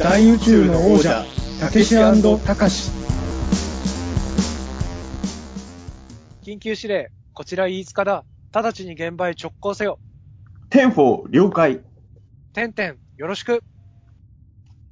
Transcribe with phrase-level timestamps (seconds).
[0.00, 1.26] 大宇宙の王者
[1.60, 2.90] たけしたかし
[6.42, 8.24] 緊急指令、こちら飯塚だ。
[8.50, 9.98] 直ちに現場へ直行せよ。
[10.70, 11.82] Ten-four 了解。
[12.54, 13.62] てんてん、よろしく。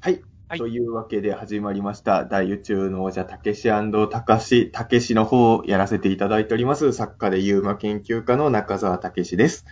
[0.00, 0.20] はい。
[0.46, 2.26] はいというわけで始まりました。
[2.26, 6.92] 大宇宙の王者、たけしたかし、たけしの方をやらせていただいております。
[6.92, 9.64] 作家で UMA研究家の中澤たけしです。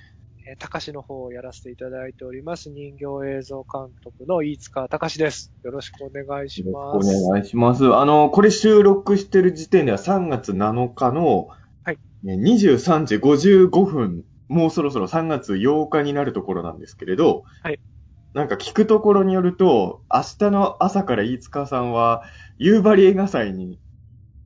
[0.48, 2.70] えー、高しの方をやらせていただいております。
[2.70, 5.52] 人形映像監督の飯塚隆です。
[5.64, 7.08] よろしくお願いしよます。
[7.08, 7.92] ろしくお願いします。
[7.92, 11.48] あの、これ収録してる時点では3月7日の、
[11.82, 17.80] はいね23時55分、もうそろそろ3月8日になるところなんですけれど、はい
[18.32, 22.22] なんか聞くところによると、明日の朝から飯塚さんは、
[22.58, 23.80] 夕張映画祭に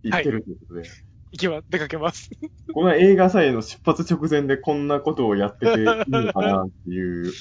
[0.04, 0.88] 行ってるということで、
[1.32, 2.30] 行きま、出かけます。
[2.74, 7.32] この映画祭の出発直前でこんなことをやってていいのかなっていう、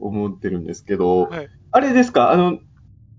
[0.00, 1.48] 思ってるんですけど、はい。
[1.70, 2.32] あれですか？
[2.32, 2.58] あの、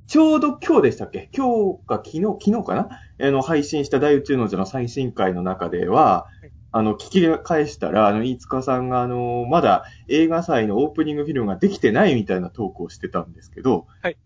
[0.07, 1.29] ちょうど今日でしたっけ？
[1.35, 2.89] 今日か昨日、昨日かな？
[3.27, 6.51] あの、配信した大宇宙の女の最新回の中では、はい。
[6.71, 14.17] あの、聞き返したら、あの、飯塚さんが、あの、まだ映画祭のオープニングフィルムができてないみたいなトークをしてたんですけど、はい。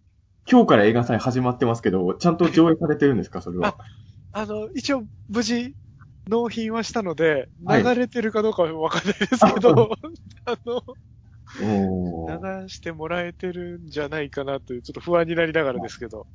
[0.49, 3.41] 今日から映画祭始まってますけど、ちゃんと上映されてるんですか？
[3.43, 3.77] それは。
[4.31, 5.75] あの、一応、無事、
[6.29, 9.91] 納品はしたので、はい流れてるかどうかはわかんないですけど、
[10.45, 10.83] あの、
[11.61, 16.27] おー流してもらえてるんじゃないかなという、ちょっと不安になりながらですけど。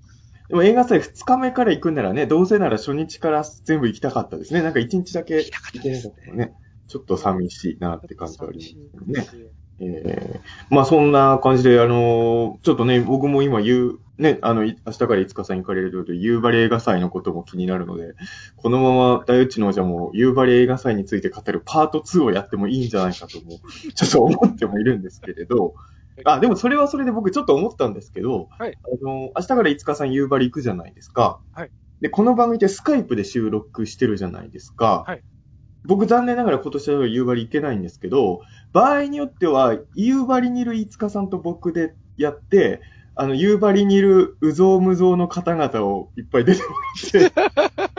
[0.49, 4.63] でも映画祭2日目から行くんならね、どうせなら初日から全部行きたかったですね。
[4.63, 6.53] なんか1日だけ行けなかったのね。
[6.87, 9.49] ちょっと寂しいなって感じはありますけどね。
[9.81, 18.15] えー、まあそんな感じで、あのーちょっとね、僕も今言う、ね、あの、い明日から5日さん行かれるということで、夕張映画祭のことも気になるので、
[18.57, 23.59] このまま大内のじゃも夕張映画祭について語るパート2をやってもいいんじゃないかとも、
[23.95, 25.75] ちょっと思ってもいるんですけれど、
[26.25, 28.79] あ、でもそれはそれで僕ちょっと思ったんですけど、はい。
[28.85, 31.41] あの、明日から5日さん夕張行くじゃないですか。
[31.53, 31.71] はい。
[32.01, 35.05] で、この番組ってスカイプで収録してるじゃないですか。
[35.07, 35.23] はい
[35.85, 38.41] 僕残念ながら今年は夕張行けないんですけど、
[38.73, 42.81] 場合によっては、夕張にいる飯塚さんと僕でやって、
[43.15, 46.69] あの、夕張にいるうぞうむぞうの方々をいっぱい出ても
[47.23, 47.95] らって、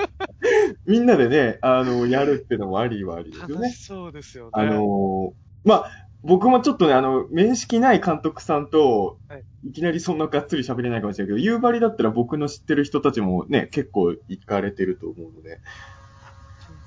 [0.86, 3.70] みんなでね、あの、やるってのもありはありですよね。
[3.70, 4.50] そうですよね。
[4.54, 5.32] あのー
[5.64, 5.92] まあ、
[6.24, 15.60] 僕もちょっとね、あの、面識ない監督さんとはい、いきなりそんながっつり喋れないかもしれないけど、夕張だったら僕の知ってる人たちもね、結構行かれてると思うので、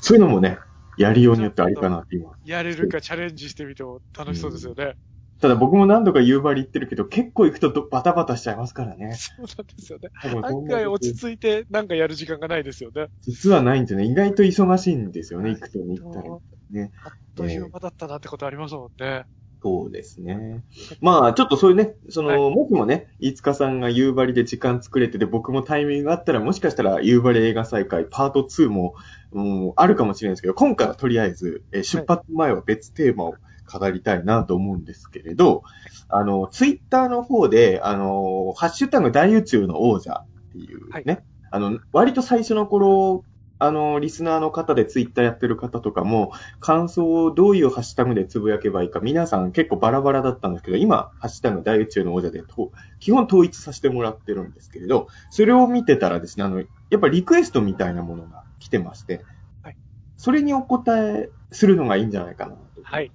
[0.00, 0.58] そういうのもね、
[0.98, 2.32] やりようによってありかなって今。
[2.44, 4.94] やれるかチャレンジしてみても楽しそうですよね。
[5.40, 9.14] ただ僕も何度か夕張行ってるけど、結構行くとどバタバタしちゃいますからね。
[9.14, 10.10] そうなんですよね。
[10.42, 13.06] 案外落ち着いてなんかやる時間がないですよね。
[13.22, 14.06] 実はないんですよね。
[14.06, 16.38] 意外と忙しいんですよね、行くとね、行ったら。
[16.70, 16.90] ね。
[17.04, 19.26] あっという間だったなってことありますもんね。
[19.62, 20.62] そうですね。
[21.00, 22.54] まあ、ちょっとそういうね、その、はい。
[22.54, 28.94] もしもね、飯塚さんが夕張で時間作れてて、僕もタイミングがあったら、もしかしたら夕張映画祭会パート2も、
[29.32, 33.34] うん、あるかもしれないですけど、今回はとりあえず、えー出発前は別テーマを
[33.70, 35.62] 語りたいなと思うんですけれど、
[36.08, 41.24] あの、ツイッターの方で、あの、ハッシュタグ大宇宙の王者っていうね、はい。
[41.50, 43.24] あの、割と最初の頃、
[43.58, 56.64] あの、リスナーの方でツイッターやってる方とかも、感想をどういうハッシュタグでつぶやけばいいか、皆さん結構バラバラだったんですけど、今、ハッシュタグ大宇宙の王者でと、基本統一させてもらってるんですけれど、それを見てたらですね、あの、や
[56.96, 59.24] っぱリクエストみたいなものが来てまして、
[59.62, 59.76] はい
[60.18, 62.82] それにお答えするのがいいんじゃないかなと。
[62.82, 63.12] はい。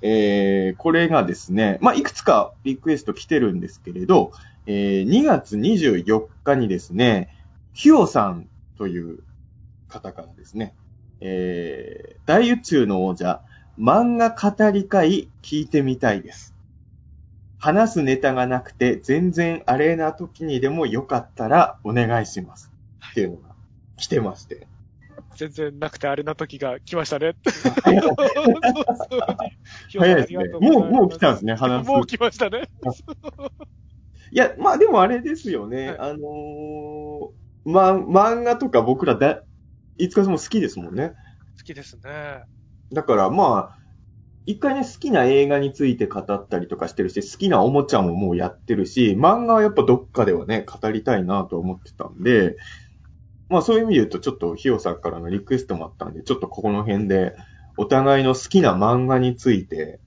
[0.00, 4.32] えー、これがですね、まあ、いくつかリクエスト来てるんですけれど、
[4.66, 7.36] えー、2月24日にですね、
[7.72, 8.48] ヒヨさん
[8.78, 9.18] という
[9.90, 10.74] 方からですね、
[11.20, 13.42] えー、大宇宙の王者、
[13.78, 16.54] 漫画語り会聞いてみたいです。
[17.58, 22.72] 話すネタがなくて全然あれな時にでもよかったらお願いします。
[23.10, 23.54] っていうのが
[23.98, 24.66] 来てまして。
[25.36, 27.34] 全然なくてあれな時が来ましたね。
[29.98, 30.48] 早いですね。
[30.60, 31.88] もう、もう来たんですね、話す。
[31.88, 32.68] もう来ましたね。
[34.32, 35.88] いや、まあでもあれですよね。
[35.88, 37.30] はいあのー、
[37.64, 39.42] ま、漫画とか僕らだ、
[40.04, 41.12] いつかさんも好きですもんね。
[41.58, 42.42] 好きですね。
[42.92, 43.80] だからまあ、
[44.46, 52.56] 一回ね、好きな映画について語ったりとかしてるし、好きなおもちゃももうやってるし、漫画はやっぱどっかではね、語りたいなと思ってたんで、
[53.48, 57.34] まあそういう意味で言うとちょっとヒヨさんからのリクエストもあったんで、ちょっとここの辺で
[57.76, 60.00] お互いの好きな漫画について、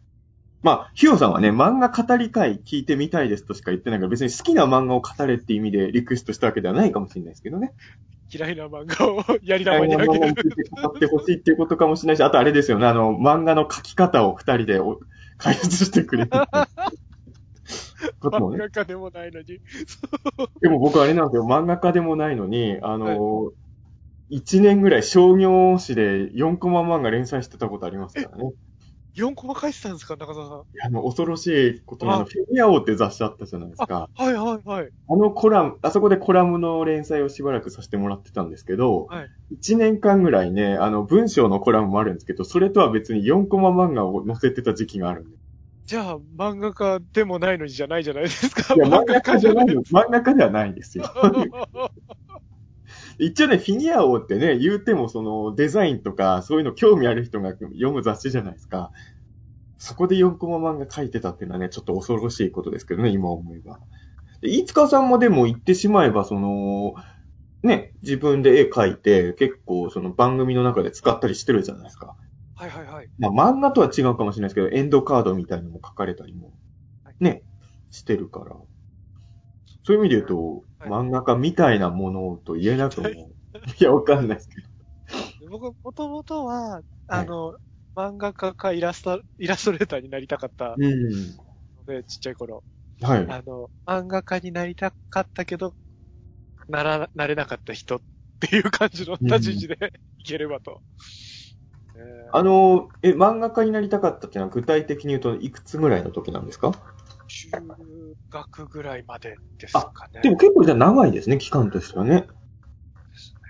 [0.63, 7.73] まあ、ヒヨさんはね、漫画語り会聞いてみたいですとしか言ってないから、別に好きな漫画を語れって意味でリクエストしたわけではないかもしれないですけどね。
[8.33, 10.97] 嫌いな漫画をやり玉にあげ漫画をる。
[10.97, 14.99] ってほしいっていうことかもしれないし、あとあれですよね、あの、漫画の書き方を二人でお
[15.37, 16.31] 解説してくれる。
[18.19, 18.57] ことをね。
[18.57, 19.59] 漫画家でもないのに。
[20.61, 23.51] でも僕あれなんですよ、漫画家でもないのに、あの、
[24.31, 28.51] 1年ぐらい商業誌で4コマ漫画連載してたことありますからね。
[29.15, 30.63] 4コマ書いてたんですか、中澤さん？
[30.85, 34.09] あの、恐ろしいことに、あの、あフィギュア王って雑誌あったじゃないですか。
[34.15, 34.89] はいはいはい。
[35.07, 45.37] あのコラム、あそこでコラムの連載をしばらくさせてもらってたんですけど、はい1年間ぐらいね、あの、文章のコラムもあるんですけど、それとは別に4コマ漫画を載せてた時期があるんで。
[45.85, 48.73] じゃあ、漫画家でもないのにじゃないじゃないですか。
[48.73, 49.75] いや、漫画家じゃないの。
[49.75, 51.03] の、漫画家ではないんですよ。
[53.19, 58.91] 一応ね、フィギュア王ってね、言うてもそのデザインとか、そういうの興味ある人が読む雑誌じゃないですか。
[59.77, 63.79] そこで4コマ漫画書いてたっていうのはね、ちょっと恐ろしいことですけどね、今思えば。
[64.41, 66.93] で、飯塚さんもでも言ってしまえば、その、
[67.63, 72.15] ね、自分で絵描いて、結構その番組の中で使ったりしてるじゃないですか。
[72.55, 73.09] はいはいはい。
[73.19, 76.53] まあ漫画とは違うかもしれないですけど、エンドカードみたいなのも書かれたりも
[77.03, 77.43] はい、ね、
[77.89, 78.55] してるから。
[79.83, 83.31] そういう意味で言うと、はい漫画家みたいなものと言えなくも、
[83.79, 84.67] いや、わかんないですけど。
[85.49, 87.55] 僕、もともとは、あの、
[87.95, 91.37] 漫画家かイラスト、イラストレーターになりたかったうん。
[91.77, 92.63] ので、ちっちゃい頃。
[93.01, 93.27] はい。
[93.27, 95.75] あの、漫画家になりたかったけど、
[96.69, 98.01] なら、なれなかった人っ
[98.39, 100.83] ていう感じの立ち位置でいければと。
[101.95, 106.71] えーあの、え、漫画家になりたかったっていうのは具体的に言うといくつぐらいの時なんですか？
[107.27, 107.59] 中
[108.33, 110.21] 学ぐらいまでですかね。
[110.23, 112.21] でも結構じゃあ長いですね、期間としてはね。
[112.21, 112.27] で
[113.13, 113.41] すね。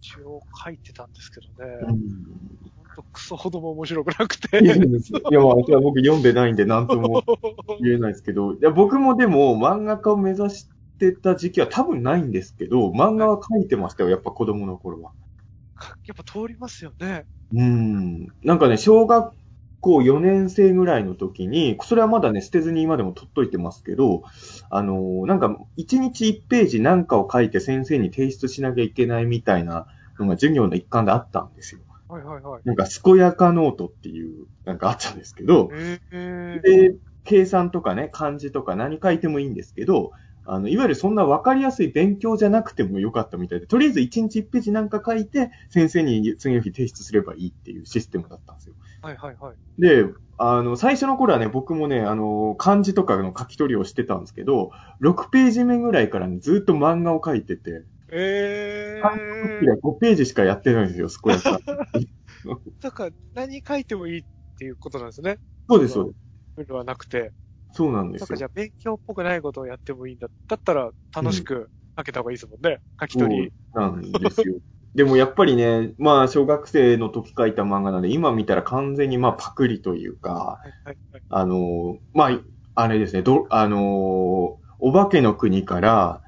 [0.00, 1.74] 一応書いてたんですけどね。
[1.88, 2.00] うん。
[3.12, 4.62] クソほども面白くなくて。
[4.62, 5.00] いや、いやまあ、
[5.64, 7.24] それは僕読んでないんで何とも
[7.82, 10.68] 言えないですけど、いや、僕もでも漫画家を目指し
[10.98, 15.10] てた時期は多分ないんですけど、漫画は描いてましたよ、やっぱ子供の頃は。
[15.74, 17.26] かやっぱ通りますよね。
[17.52, 18.28] うん。
[18.44, 19.34] なんかね、小学
[19.84, 24.22] 校4年生ぐらいの時に、それはまだね、捨てずに今でも取っといてますけど、
[24.70, 29.86] あの、なんか、1日1ページなんかを書いて先生に提出しなきゃいけないみたいな
[30.18, 31.82] のが授業の一環であったんですよ。
[32.08, 32.62] はいはいはい。
[32.64, 40.12] なんか、健やかノートっていう、なんかあったんですけど、ええで、計算とかね、漢字とか何書いてもいいんですけど、
[40.44, 48.74] あの、いわゆるそんな分かりやすい勉強じゃなくてもよかったみたいで、とりあえず1日1ページなんか書いて、先生に次の日提出すればいいっていうシステムだったんですよ。
[49.02, 49.56] はいはいはい。
[49.78, 50.06] で、
[50.36, 54.70] あの、最初の頃はね、僕もね、あの、漢字とかの書き取りをしてたんですけど、
[55.00, 61.58] 6ページ目ぐらいからね、ずっと漫画を書いてて、ええいや5ページしかやってないんですよ、健やか。
[62.80, 64.24] だから、何書いてもいいっ
[64.58, 65.38] ていうことなんですね。
[65.68, 66.16] そうです、そうです。
[66.56, 67.32] ルールはなくて。
[67.74, 68.46] そうなんですよだからじゃ。
[68.46, 70.28] あ勉強っぽくないことをやってもいいんだ。
[70.48, 72.80] だったら楽しく書けた方がいいですもんね。
[73.00, 73.52] 書き取り。
[73.74, 74.54] なんですよ。
[74.94, 81.22] でもやっぱりね、まあ小学生の時書いた漫画なんで、今見たら完全にまあパクリというか、はいはいはい。
[81.28, 82.40] あの、まあ、
[82.76, 86.22] あれですね、ど、あの、お化けの国から、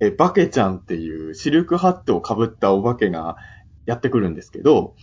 [0.00, 3.36] え、バケちゃんっていうシルクハットを被ったお化けが
[3.84, 4.94] やってくるんですけど、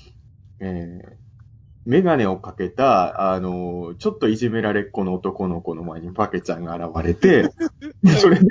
[0.59, 1.28] えー
[1.85, 7.43] メガネをかけた、あの、ちょっといじめられっ子の男の子の前にバケちゃんが現れて、
[8.03, 8.45] で それで、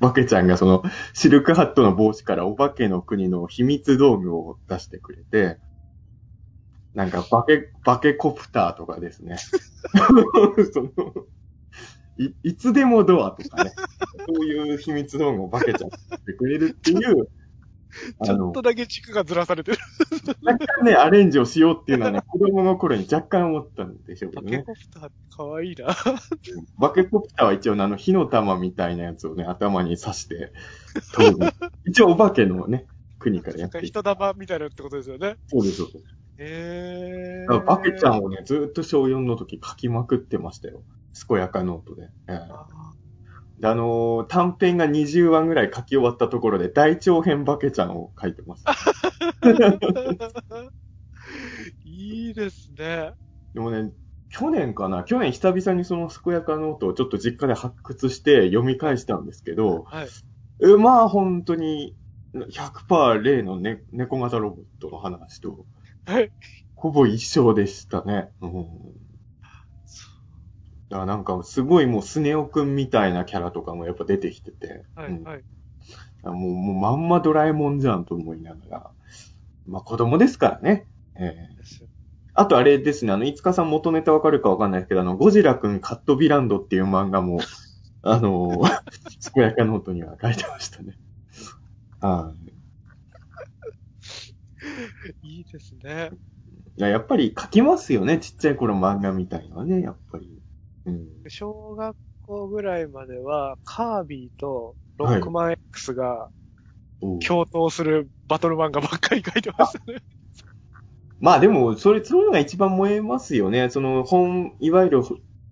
[0.00, 0.82] バケちゃんがその、
[1.14, 5.58] シルクハットの帽子からお化けの国の秘密道具を出してくれて、
[6.94, 9.36] なんか、バケ、バケコプターとかですね。
[10.72, 10.90] その
[12.18, 13.72] い、いつでもドアとかね。
[14.26, 17.28] そういう秘密道具をバケちゃんが出してくれるっていう、
[18.24, 19.78] ちょっと、だけ軸がずらされてる。
[20.42, 24.62] 若干ね、アレンジをしようっていうのはね、 子供の頃に若干思ったんでしょうけどね。
[24.64, 25.94] コプターかわいいな。
[26.78, 30.52] バケコプターは一応ねあの、火の玉みたいなやつをね、頭に刺して、
[31.86, 32.86] 一応お化けのね、
[33.18, 35.36] 国からやってい人玉みたいなってことですよね。
[35.46, 36.04] そうです、そうです。
[36.36, 40.82] へえだからバケちゃんをね、ずっと小4の時書きまくってましたよ。
[41.28, 42.08] 健やかノートで。
[42.28, 43.03] ええ
[43.62, 48.72] あのー短編が20話ぐらい書き終わったところで、大長編バケちゃんを書いてました。
[49.42, 50.70] ー
[51.84, 53.12] いいですね。
[53.54, 53.92] でもね、
[54.30, 55.04] 去年かな？
[55.04, 60.08] 去年久々にその健やかノートをちょっと実家で発掘して読み返したんですけど、はい。
[60.62, 61.94] えまあ本当に
[62.34, 65.66] 100%例の、ね、猫型ロボットの話と、
[66.06, 66.32] はい。
[66.74, 68.30] ほぼ一緒でしたね。
[68.40, 68.66] うん
[70.94, 75.44] だからなんかすごいもうスネ夫くんみたいなキャラとかもやっぱ出てきてて、うんはいはい。
[76.22, 78.90] あもうもうまんまドラえもんじゃんと思いながら、
[79.66, 80.86] まあ子供ですからね。
[81.18, 81.88] ええですよ
[82.32, 87.40] あとあれですね、あの、飯塚さん元ネタわかるかわかんないですけど、あの、ゴジラくんカットビランドっていう漫画も、
[88.02, 88.62] あの、
[89.34, 90.96] 健やかノートには書いてましたね。
[92.00, 92.32] は
[95.22, 95.28] い。
[95.28, 96.10] いいですね。
[96.76, 100.43] いや、やっぱり書きますよね、ちっちゃい頃漫画みたいのはね、やっぱり。
[100.86, 101.08] うん。
[101.28, 106.30] 小学校ぐらいまでは、カービィとロックマン X が
[107.00, 109.98] 共闘するバトル漫画ばっかり書いてましたね。
[111.20, 113.70] まあでも、それ、そういうのが一番燃えますよね。
[113.70, 115.02] その、本、いわゆる、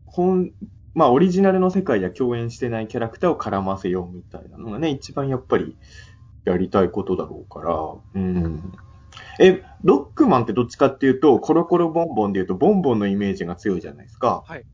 [0.04, 0.52] 本、
[0.94, 5.76] まあオリジナルの世界では共演してないキャラクターを絡ませようみたいなのがね、一番やっぱり
[6.44, 8.20] やりたいことだろうから。
[8.20, 8.72] うん。
[9.40, 14.42] え、ロックマンってどっちかっていうと、コロコロボンボンで言うと、ボンボンのイメージが強いじゃないですか。
[14.46, 14.64] はい。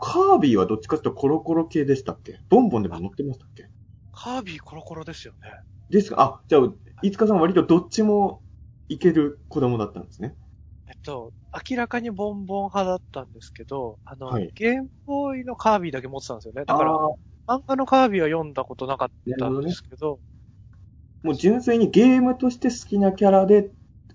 [0.00, 2.40] カービィはどっちかっていうとコロコロ系でしたっけ？
[2.48, 3.68] ボンボンでも乗ってましたっけ？
[4.12, 5.50] カービィコロコロですよね。
[5.90, 6.20] ですか？
[6.20, 6.62] あ、じゃあ、
[7.02, 8.42] 飯塚さんは割とどっちも
[8.88, 10.34] いける子供だったんですね。
[10.88, 11.32] えっと、
[11.70, 16.64] 明らかにボンボン派だったんですけど、あの、はいゲームボーイのカービィだけ持ってたんですよね。
[16.64, 16.92] だから、
[17.46, 20.18] 漫画のカービィは読んだことなかったんですけど、
[21.22, 23.70] もう純粋にゲームとして好きなキャラで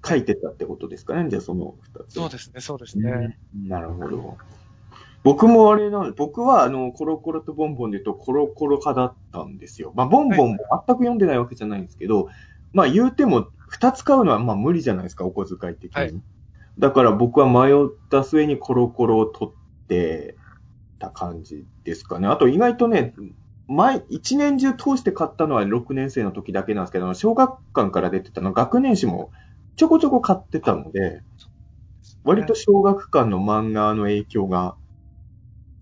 [0.05, 1.29] 書いてたってことですかね？
[1.29, 2.13] じゃあその二つ。
[2.15, 3.37] そうですね、そうですね。
[3.53, 4.37] なるほど。
[5.25, 9.91] 僕もあれなんで、僕はあの、コロコロとボンボンで言うとコロコロ派だったんですよ。
[9.95, 12.29] まあ、ボンボンも全く読んでないわけじゃないんですけど、
[12.73, 16.01] まあ言うても、二つ買うのはまあ無理じゃないですか、お小遣い的に。
[16.01, 16.13] はい
[16.77, 20.35] だから僕は迷った末にコロコロを取って
[20.99, 22.27] た感じですかね。
[22.27, 23.13] あと意外とね、
[23.67, 29.31] 前、一年中通して買ったのは6年生の時だけなんですけど、小学館から出てたの学年誌も
[29.77, 31.21] ちょこちょこ買ってたので、
[32.23, 34.75] 割と小学館の漫画の影響が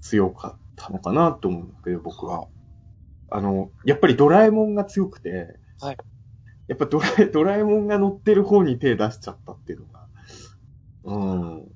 [0.04, 2.48] 強かったのかなと思うんですけど、僕は。
[3.32, 5.98] あの、やっぱりドラえもんが強くて、はい
[6.66, 10.08] やっぱドラえドラえもんが乗ってる方に手出しちゃったっていうのが。
[11.04, 11.18] う
[11.58, 11.72] ん。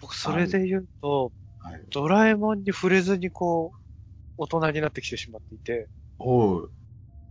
[0.00, 1.82] 僕、それで言うと、はい。
[1.92, 3.78] ドラえもんに触れずにこう、
[4.36, 6.72] 大人になってきてしまっていて、おう。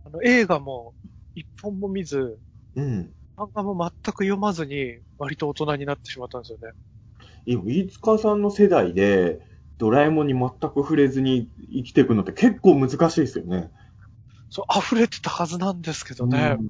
[0.04, 0.94] あの、映画も
[1.34, 2.38] 一本も見ず、
[2.74, 3.12] うん。
[3.36, 6.72] 漫画も全く読まずに、割と大人になってしまったんですよね。
[7.44, 9.40] いや飯塚さんの世代で、
[9.78, 13.70] ドラえもんに全く触れずに生きていくのって結構難しいですよね。
[14.48, 16.56] そう、溢れてたはずなんですけどね。
[16.58, 16.68] うん。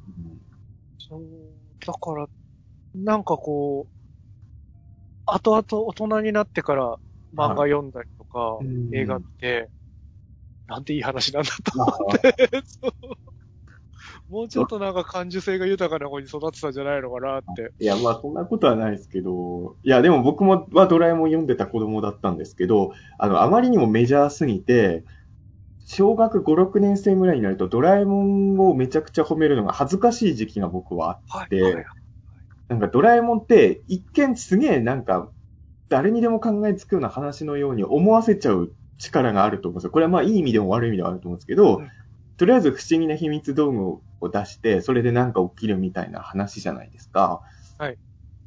[0.98, 1.22] そう
[1.86, 2.26] だから、
[2.94, 3.96] なんかこう、
[5.26, 6.98] 後々大人になってから
[7.34, 8.94] 漫画読んだりとか、うん。
[8.94, 9.70] 映画見て、
[10.66, 12.36] なんていい話なんだとまあ思って、
[12.66, 12.92] そう
[14.28, 17.73] もうちょっとなんか感受性が豊かな方に育ってたんじゃないのかなって。
[17.78, 25.04] いや、まあ、そんなことはないですけど、いや、でも僕も、はドラえもん読んでた子供だったんですけど、あの、あまりにもメジャーすぎて、
[25.87, 31.49] 小学5、6年生ぐらいになると、ドラえもんをめちゃくちゃ褒めるのが恥ずかしい時期が僕はあっはい。
[31.50, 31.87] ではい
[32.68, 35.30] なんかドラえもんって、一見すげえなんか、
[35.88, 39.90] 誰にでも考えつくような話のように思わせちゃう力があると思うんですよ。
[39.92, 41.90] これはまあいい意味でも悪い意味でもあると思うんですけど、うん
[42.37, 47.43] とりあえず不思議な秘密道具を出して、それでなんか起きるみたいな話じゃないですか。
[47.78, 47.99] はい。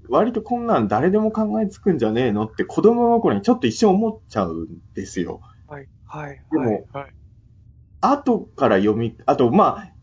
[0.09, 5.41] 割とこんなん誰でも考えつくんじゃねえのって子供の頃にちょっと一瞬思っちゃうんですよ。
[5.67, 5.87] はい。
[6.05, 6.41] はい。
[6.51, 6.85] でもはい。
[6.93, 7.13] はい。
[8.01, 9.93] 後から読み、あと、まあ、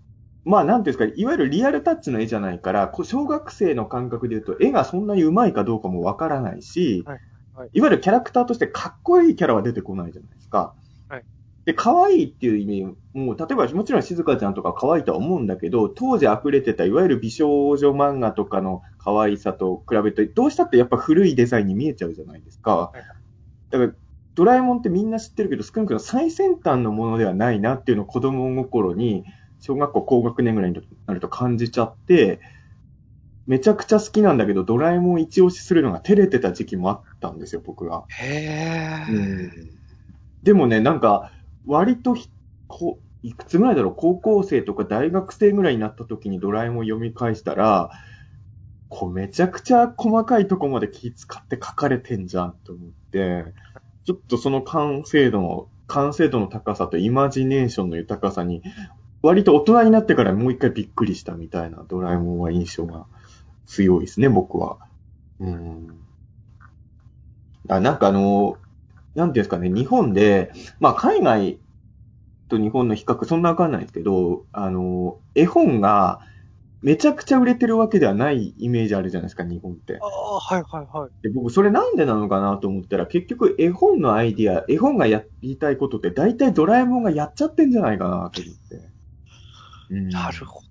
[0.44, 7.20] まあ、なんていうんですか、いわゆるリアルタッチの絵じゃないから、小学生の感覚で言うと、絵がそんなに上手いかどうかもわからないし、はい
[7.54, 10.74] はいいわゆるキャラクターとしてかっこいいキャラは出てこないじゃないですか。
[11.66, 22.92] はいで、可愛いっていう意味、もう、例えば、もちろん静香ちゃんとか可愛いとは思うんだけど、当時溢れてた、いわゆる美少女漫画とかの可愛さと比べて、どうしたってやっぱ古いデザインに見えちゃうじゃないですか。
[22.94, 22.98] い
[23.72, 23.92] だから、
[24.36, 29.24] ドラえもんってみんな知ってるけど、少なくとも最先端のものではないなっていうのを子供心に、
[29.58, 32.38] 小学校高学年ぐらいになると感じちゃって、
[33.48, 38.04] めちゃくちゃ好きなんだけど、ドラえもん一押しするのが照れてた時期もあったんですよ、僕が。
[38.20, 39.50] へー。
[40.44, 41.32] でもね、なんか、
[41.66, 42.30] 割とひ
[42.68, 47.90] こいくつぐらいだろう、高校生とか大学生ぐらいになった時にドラえもん読み返したら、
[48.88, 53.52] こうめちゃくちゃ細かいとこまで気使って書かれてんじゃんと思って、
[54.04, 58.62] ちょっとその完成度の、完成度の高さとイマジネーションの豊かさに、
[59.22, 63.06] 割と大人になってからもう一回びっくりしたみたいなドラえもんは印象が
[63.66, 64.78] 強いですね、僕は。
[65.40, 65.88] うん。
[67.68, 68.56] あなんかあの、
[69.16, 71.58] なんていうんですかね、日本で、まあ海外
[72.48, 76.20] と日本の比較そんなわかんないんですけど、あの、絵本が
[76.82, 79.98] めちゃくちゃ売れてるわけではないイメージあるじゃないですか、日本って。
[80.00, 81.10] ああ、はいはいはい。
[81.22, 88.90] で僕、それなんでなのかなと思ったら、結局絵本のアイディア、絵本がやりたいことって大体ドラえもんがやっちゃってんじゃないかなと思って。
[89.90, 90.66] うんなるほど。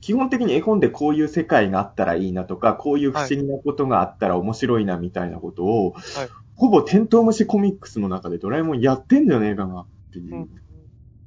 [0.00, 10.34] 基本的に絵本でこういう世界があったらいいなとか、こういう不思議なことがあったら面白いなみたいなことを、はいほぼテントウムシコミックスの中でドラえもんやってんじゃねえかなっていう。
[10.34, 10.50] うん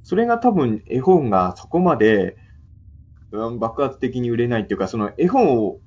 [0.06, 2.36] それが多分絵本がそこまで、
[3.32, 5.80] うん爆発的に売れないっていうか、その絵本を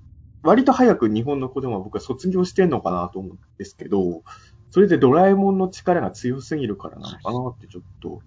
[0.44, 4.24] 割と早く日本の子供は僕は卒業してんのかなと思うんですけど、
[4.72, 8.20] それでドラえもんの力が強すぎるからなのかなってちょっと、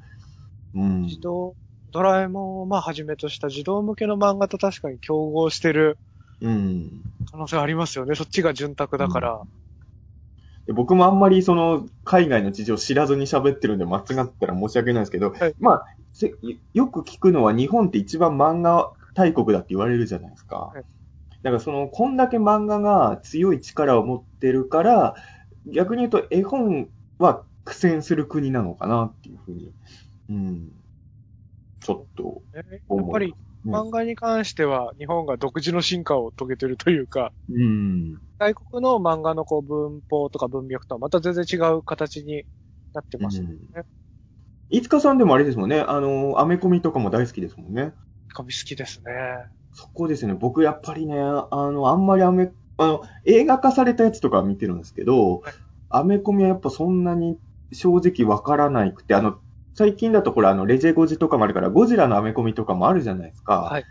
[0.74, 1.06] うん。
[1.08, 1.54] 児童、
[1.92, 5.98] ドラえもんをまあはじめとした児童向けの漫画と確かに競合してる
[6.40, 7.02] うん。
[7.30, 8.14] 可能性ありますよね。
[8.14, 9.42] そっちが潤沢だから。
[10.66, 16.34] で僕もあんまりその海外の事情知らずに喋ってるんで間違ったら申し訳ないですけど、はいまあせ、
[16.74, 20.56] よく聞くのは日本って一番漫画大国だって言われるじゃないですか。
[20.74, 20.84] はい
[21.42, 25.16] だからその、こんだけ漫画が強い力を持ってるから、
[25.66, 26.88] 逆に言うと絵本
[27.18, 29.72] は苦戦する国なのかなっていうふうに、
[30.30, 30.72] うん、
[31.80, 33.08] ちょっとねや思う。
[33.10, 38.20] っぱりうん漫画に関しては日本が独自の進化を遂げてるというか、うん。
[38.38, 42.44] 外国の漫画のこう文法とか文脈とはまた全然違う形に
[42.92, 43.56] なってますよね。
[44.70, 47.92] いつかさんでもあれですもんね、あの、アメコミとかも大好きですもんね。
[48.28, 49.12] 紙好きですね。
[49.74, 50.34] そこですね。
[50.34, 55.52] 僕やっぱりね、あの、あんまりアメ、あの、映画化されたやつとか見てるんですけど、はい
[55.94, 57.38] アメコミはやっぱそんなに
[57.70, 59.38] 正直わからないくて、あの、
[59.74, 63.62] 最近だとこれあの、レジェゴジとかもあるから、ゴジラのアメコミとかもあるじゃないですか。
[63.62, 63.84] はい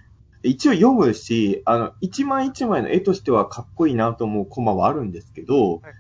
[0.44, 5.94] 一応読むし、あの、一枚一枚の絵としてはかっこいいなと思うコマはあるんですけど、はい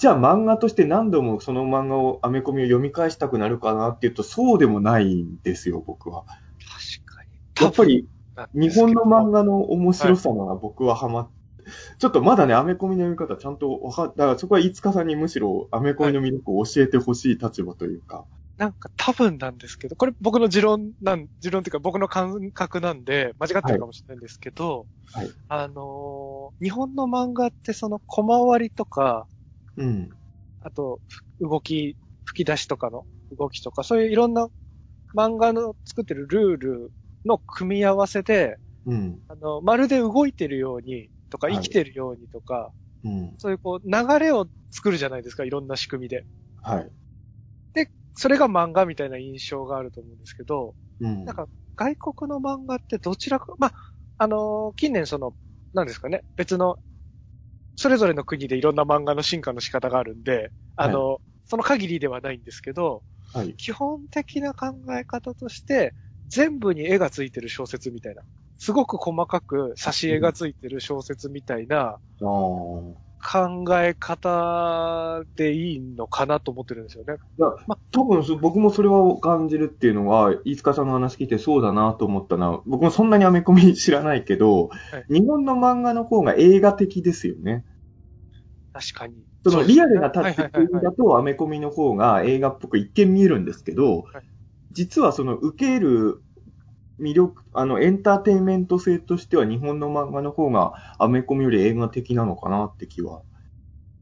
[0.00, 6.24] じゃあ漫画として何度もその漫画を、アメコミを読み返したくなるかなっていうと、そうでもないんですよ、僕は。
[6.24, 7.64] 確かに。
[7.66, 8.08] やっぱり、
[8.54, 9.40] 日本の漫画。
[9.40, 11.30] 画の面白さが僕はハマっ、
[11.98, 18.24] ちょっとまだね、アメコミの読み方ちゃんとわかっ、だからそこは飯塚さんにむしろアメコミの魅力を教えてほしい立場というか。
[18.60, 25.32] なんか多分なんですけど、これ僕の持論なん、持論っていうか僕の感覚なんで、間違ってるかもしれないんですけど、はい。
[25.48, 29.28] あのー日本の漫画ってその小回りとか、
[29.76, 30.10] うん。
[30.60, 34.48] あと、ふ動き、吹き出しとかの動きとか、そういういろんな
[35.14, 39.22] 漫画の作ってるルールの組み合わせで、うん。
[39.28, 42.72] あの、まるで動いてるようにとか、はい生きてるようにとか、
[43.04, 43.36] うん。
[43.38, 46.26] そういうこう、流れを作るじゃないですか、いろんな仕組みで。
[46.62, 46.92] はい。
[48.20, 51.24] それが漫画みたいな印象があると思うんですけど、うん。
[51.24, 53.74] なんか、外国の漫画ってどちらか、まあ、
[54.18, 55.34] あのー近年その、
[55.72, 56.78] なんですかね、別の、
[57.76, 63.56] それぞれの国でいろんな漫画の進化の仕方があるんで、あのその限りではないんですけど、はい。
[63.56, 64.68] 基本的な考
[64.98, 65.94] え方として、
[66.28, 68.22] 全部に絵がついてる小説みたいな。
[68.58, 73.09] すごく細かく挿絵がついてる小説みたいなああ。
[73.22, 77.16] 考え方でいいのかなと思ってるんですよね。
[77.92, 82.60] 多分そ、僕もそれを感じるっていうのは、飯塚さんの話聞いてそうだなと思ったな。
[82.66, 87.64] 僕もそんなにアメコミ知らないけど、はい日本の漫画の方が映画的ですよね。
[88.72, 89.14] 確かに。
[89.44, 94.24] そのリアルなタッチはいはいはいはいだとアメコミの方が映画っぽく一見見えるんですけどはい、
[94.72, 96.22] 実はその受ける
[97.00, 103.22] 魅力、あのエンターテインメント性としては日本の漫画の方がアメコミより映画的なのかなって気は。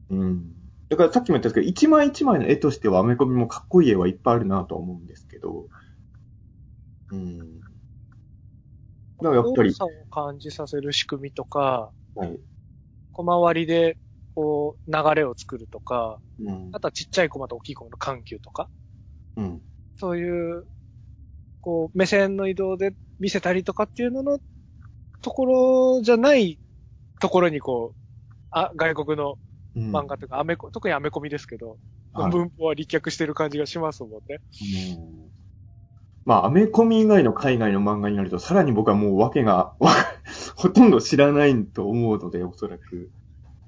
[0.09, 0.53] うん。
[0.89, 5.67] だからさっきも言ったんですけど、一枚一枚の絵としてはアメコミもかっこいい絵はいっぱいあるなとは思うんですけど。
[7.11, 7.59] うん。
[9.21, 12.39] だからやっぱり動、作を感じさせる仕組みとか、はい。
[13.11, 13.97] 小回りで、
[14.35, 16.79] こう、流れを作るとか、うんあ。
[16.79, 18.69] とはちっちゃいコマと大きいコマの緩急とか、
[19.35, 19.61] うん。
[19.97, 20.65] そういう、
[21.61, 24.39] こう、目線の移動で見せたりとかっていうのの
[25.21, 26.59] ところじゃない
[27.21, 27.97] ところにこう、
[28.51, 29.37] あ、外国の
[29.75, 31.79] うん漫画とか、アメコ、特にアメコミですけど、
[32.13, 34.39] はい文法は立脚してる感じがしますもんね。
[34.61, 35.29] うん
[36.25, 39.91] まあ、アメコミ以外の海外の漫画になると、さらに僕はもう訳が、わ
[40.55, 43.11] ほとんど知らないと思うので、おそらく。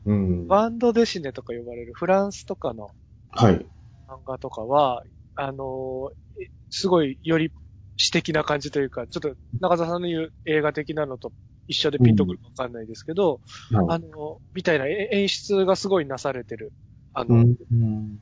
[0.05, 0.47] うん。
[0.47, 2.91] バンドデシネとか呼ばれるフランスとかの
[3.31, 3.65] はい。
[4.07, 5.03] 漫画とかは、
[5.35, 7.51] あのーえすごいより
[7.97, 11.31] 詩的な感じというか、ちょっと中澤さんの言う映画的なのと
[11.67, 16.73] 一緒でピンとくるかわかんないですけど、はいあの、みたいなえ演出がすごいなされてる、
[17.13, 17.55] あの、うん。
[17.71, 18.19] うん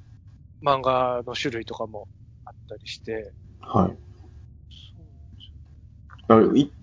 [0.61, 2.09] 漫画の種類とかも
[2.43, 3.97] あったりして、はい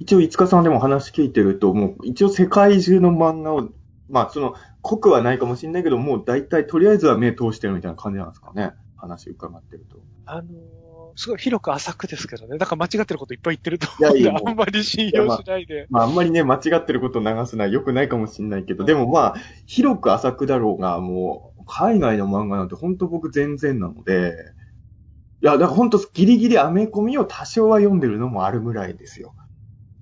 [0.00, 3.68] 一応、五日さんでも話聞いてると、もう、一応世界中の漫画を、
[4.08, 8.72] まあ、その、濃くはないかもしれないけど、もう大体、とりあえずは目通してるみたいな感じなんですかね。
[8.96, 9.98] 話伺ってると。
[10.24, 10.85] あのー
[11.16, 12.58] すごい広く浅くですけどね。
[12.58, 15.86] だから間違ってることいっぱい言ってると思うんで、いやいやあんまり信用しないで。
[15.88, 24.34] まあ、あんまりね、間違ってることを流すのは良くないかもしれないけど、でもまあ、広く浅くだろうが、もう、海外の漫画なんて本当僕全然なので、
[25.42, 29.34] いや、だから本当ギリギリアメコミを多少は読んでるのもあるぐらいですよ。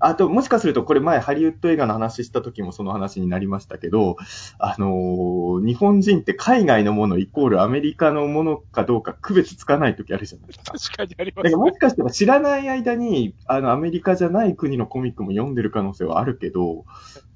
[0.07, 4.17] あと、もしかすると、これ前ハリウッド映画の話した時もその話になりましたけど、
[4.59, 10.73] あのー日本人って海外のものイコールアメリカのものかどうか区別つかない時あるじゃないですか。
[10.73, 11.57] 確かにありまだからすね。
[11.57, 16.85] もしかしたら知らない間に、あの、アメリカじゃない国のコミックも読んでる可能性はあるけど、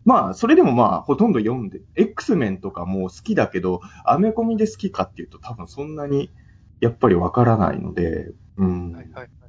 [0.04, 6.32] まあ、それでもまあ、ほとんど読んで、X メンとかも好きだけど、アメコミで好きかっていうと多分そんなに、
[6.80, 8.92] やっぱりわからないので、うん。
[8.92, 9.47] はいはいはい。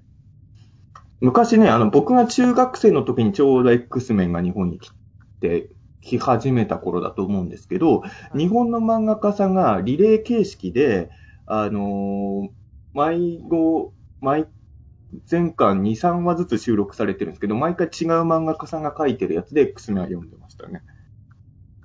[1.21, 4.91] 昔ね、あの、僕が中学生の時にちょうど X メンが日本に来
[5.41, 5.69] て、
[6.01, 8.03] 来始めた頃だと思うんですけど、
[8.34, 11.10] い日本の漫画家さんがリレー形式で、
[11.45, 12.49] あのー
[12.93, 14.47] 毎号、毎、
[15.29, 20.82] 前巻2、3話ずつ収録されてるんですけど、毎回違う漫画家さんが書いてるやつで X メンは読んでましたね。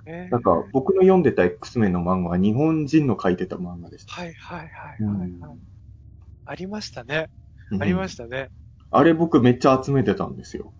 [0.07, 4.13] えーなんか、僕の読んでた X メンの漫画は日本人の書いてた漫画でした。
[4.13, 5.59] はいはいはいはい、はいうん
[6.47, 7.29] ありましたね。
[7.79, 8.49] ありまししたね。
[8.49, 8.64] た。
[8.91, 10.73] あれ僕めっちゃ集めてたんですよ。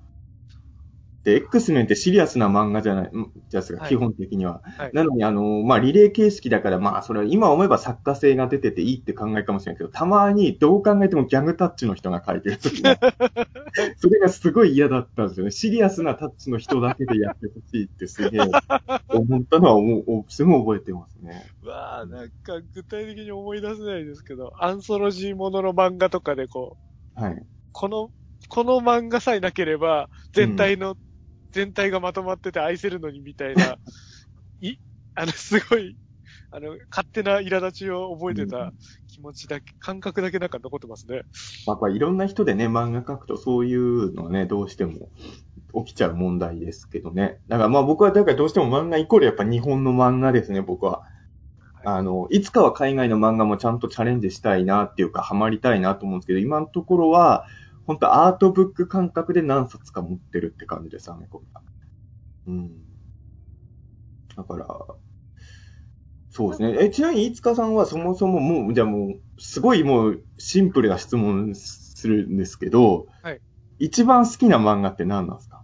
[1.26, 4.62] で、X メンってシリアスな漫画じゃない、んじゃないですか、はい基本的には。
[4.78, 4.92] はい。
[4.94, 13.00] なのに、あの、まあ、リレー形式だから、まあ、それは今思えば作家性が出てていいって考えかもしれないけど、たまにどう考えてもギャグタッチの人が書いてる時が、
[13.98, 15.52] それがすごい嫌だったんですよね。
[15.52, 18.42] シリアスなタッチの人だけでやってほしいってすげえ
[19.10, 21.44] 思ったのは思う、すごい覚えてますね。
[21.64, 26.78] うわあなんか具体的に思い出せないですけど、アンソロジーものの漫画とかでこ
[27.18, 27.46] う、はい。
[27.76, 28.10] この、
[28.48, 30.96] この漫画さえなければ、全体の、
[31.52, 33.76] 全体がまとまってて愛せるのにみたいな、
[34.62, 34.78] い、
[35.14, 35.98] あの、すごい、
[36.52, 38.72] あの、勝手な苛立ちを覚えてた
[39.08, 41.24] 気持ちだけ、感覚だけなんか残ってますね。
[41.68, 45.10] まあ、やっぱいろんな人でね、漫画描くとそういうのはね、どうしても
[45.84, 47.40] 起きちゃう問題ですけどね。
[47.50, 51.04] だからまあ僕は、だからどうしても漫画イコールやっぱ日本の漫画ですね、僕は。
[51.84, 57.46] あの、いつかは海外の漫画もちゃんとチャレンジしたいなっていうか、ハマりたいなと思うんですけど、今のところは、
[57.86, 61.62] 本当アートブック感覚で何冊か持ってるって感じです、アメコミが。
[62.48, 62.72] うん。
[64.36, 64.68] だから、
[66.30, 66.76] そうですね。
[66.84, 73.42] え、ちなみに、いつかさんはそもそももう、じゃあもう、すごいもう、シンプルな質問するんですけど、はい。
[73.78, 75.64] 一番好きな漫画って何なんですか？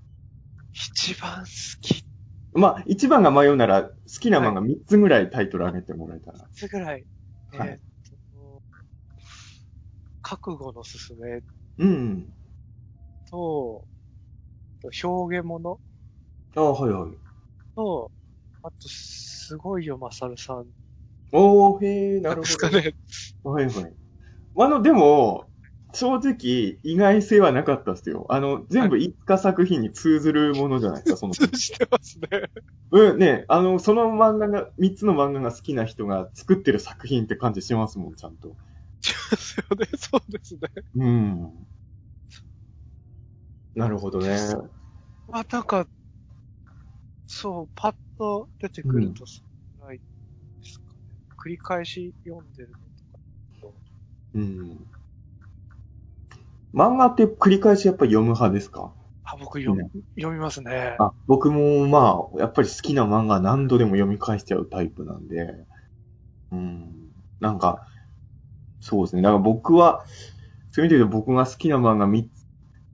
[0.74, 1.46] 一番好
[1.82, 2.06] き
[2.54, 6.40] まあ、一番が迷うなら、好きな漫画3つぐらいタイトル上げてもらえたら。
[6.54, 7.06] つぐらい。
[7.52, 7.80] はい
[10.24, 11.42] 覚悟のすすめ
[11.82, 12.34] うん。
[13.30, 13.84] と、
[15.04, 15.80] 表現物？
[16.56, 17.12] ああ、はいはい。
[17.76, 18.12] と、
[18.62, 20.68] あと、すごいよ、まさるさん。
[21.32, 22.42] おー、へー、なるほど。
[22.44, 22.94] ですかね。
[23.44, 23.94] はいはい。
[24.58, 25.50] あの、でも、
[25.94, 28.28] 正直、意外性はなかったっすよ。
[28.30, 31.34] あの、全部一家作品に通ずるものじゃないですか、その。
[31.34, 32.28] 通じてますね。
[32.92, 38.56] うん、ね、あの、その漫画が、三つの漫画が好きな人が作ってる作品って感じしますもん、ちゃんと。
[39.02, 39.88] ですよね。
[39.98, 40.62] そうですね。
[40.96, 41.68] うん。
[43.76, 44.28] なるほどね。
[45.28, 45.88] まあ、なんか、
[47.26, 49.44] そう、パッと出てくると、そ
[49.84, 50.04] んないで
[50.62, 51.16] すかね。
[51.44, 53.76] 繰り返し読んでるのとか。
[54.34, 54.88] うん。
[56.74, 58.94] 漫画って繰り返しやっぱ読む派ですか？
[59.24, 60.96] あ、僕読み、読みますね。
[61.00, 65.66] あ、僕もまあ、やっぱり好きな漫画何度でも読み返しちゃうタイプなんで、
[66.52, 67.12] うん。
[67.40, 67.88] なんか、
[68.82, 69.22] そうですね。
[69.22, 70.04] だから僕は、
[70.72, 72.28] そういう意味で言うと僕が好きな漫画3つ、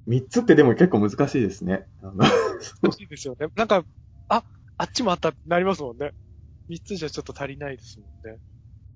[0.08, 1.86] 3つってでも結構難しいですね。
[2.02, 2.26] あの
[2.84, 3.48] 欲しいですよね。
[3.56, 3.84] なんか、
[4.30, 4.44] あ、
[4.78, 6.14] あっちもあったってなりますもんね。
[6.70, 8.40] 三つじゃちょっと足りないですもんね。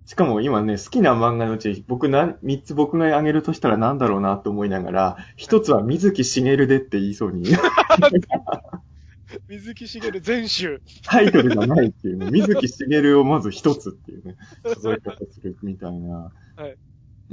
[0.05, 7.45] しかも今ね、好きな漫画のうち、僕な、3つ僕が挙げるとしたら何だろうなと思いながら、1つは水木しげるでって言いそうに、
[9.47, 10.81] 水木しげる全集。
[11.03, 16.33] タイトルがないっていうね、 水木しげるをまず1つっていうね、数え方するみたいな。
[16.55, 16.71] はい。
[16.71, 16.77] う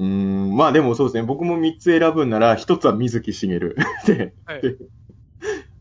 [0.00, 3.76] ーん、まあでもそうですね、僕も3つ選ぶんなら、1つは水木しげる。
[4.06, 4.62] で、はい。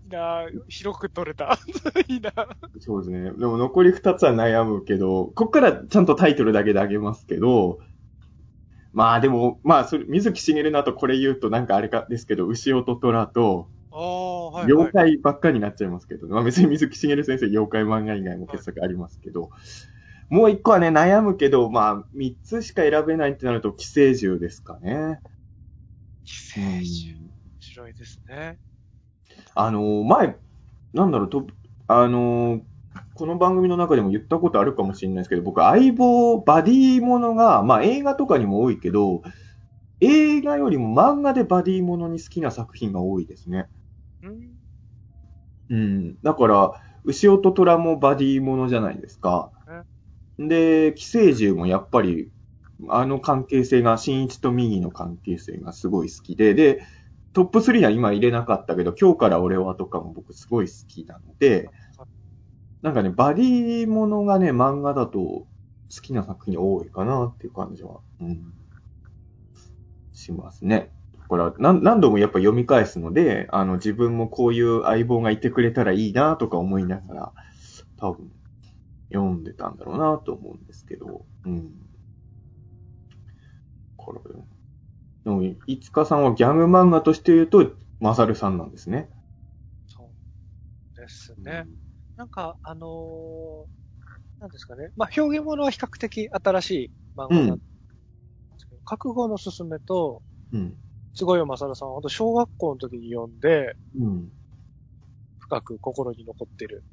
[0.09, 1.59] なぁ広く取れた。
[2.07, 2.45] いいなぁ
[2.79, 3.31] そうですね。
[3.31, 7.79] でも残り2つは悩むけど、こっからちゃんとタイトルだけであげますけど、
[8.93, 14.93] まあでも、まあそれ、水木しげるの後これ言うとなんかあれかですけど、牛音虎と、はい、は妖い。
[14.93, 19.49] 怪ばっかりになっちゃいますけど、まあ別に水木しげる先生妖怪漫画以外も傑作ありますけど、
[20.29, 25.21] もう一個はね、悩むけど、まあ三つしか選べないってなると、寄生獣ですかね。
[26.23, 27.17] 寄生獣。
[27.25, 28.59] 面白いですね。
[29.55, 30.37] あのー前、
[30.93, 31.47] なんだろう、と、
[31.87, 32.61] あのー
[33.13, 39.21] この番組の中でも言ったことあるかもしれないですけど、僕、相棒、バディものが、まあ映画とかにも多いけど、
[40.01, 43.67] 映画よりも漫画でバディものに好きな作品が多いですね。
[44.21, 44.57] うん。
[45.69, 46.17] うん。
[46.21, 46.71] だから、
[47.03, 49.51] 牛音虎もバディものじゃないですか。
[50.39, 52.31] で、寄生獣もやっぱり、
[52.89, 56.81] あの関係性が、新一と右の関係性がすごい好きで、で、
[57.33, 61.69] トップ3は今入れなかったけど、今日から俺はとかも僕すごい好きなので、
[62.81, 65.47] なんかね、バディものがね、漫画だと好
[66.01, 68.53] きな作品多いかなっていう感じは、うん、
[70.13, 70.91] しますね。
[71.27, 77.33] から、なん何度もやっぱ読み返すので、あの、自分もこういう相棒がいてくれたらいいなとか思いながら、
[77.97, 78.31] 多分、
[79.13, 81.71] 読んでたんだろうなと思うんですけど、うん。
[83.97, 84.21] これ、
[85.25, 89.09] でも、いつかさんはギャグ漫画として言うと、マサルさんなんですね。
[89.87, 90.13] そ
[90.97, 91.65] うですね。
[92.15, 93.67] なんか、あのー
[94.39, 94.91] なんですかね。
[94.95, 97.61] まあ、表現物は比較的新しい漫画なんで
[98.57, 100.77] すけど、覚悟のすすめと、うん。
[101.17, 104.29] すごいよまさるさんは、本当小学校の時に読んで、うん。
[105.39, 106.83] 深く心に残ってる。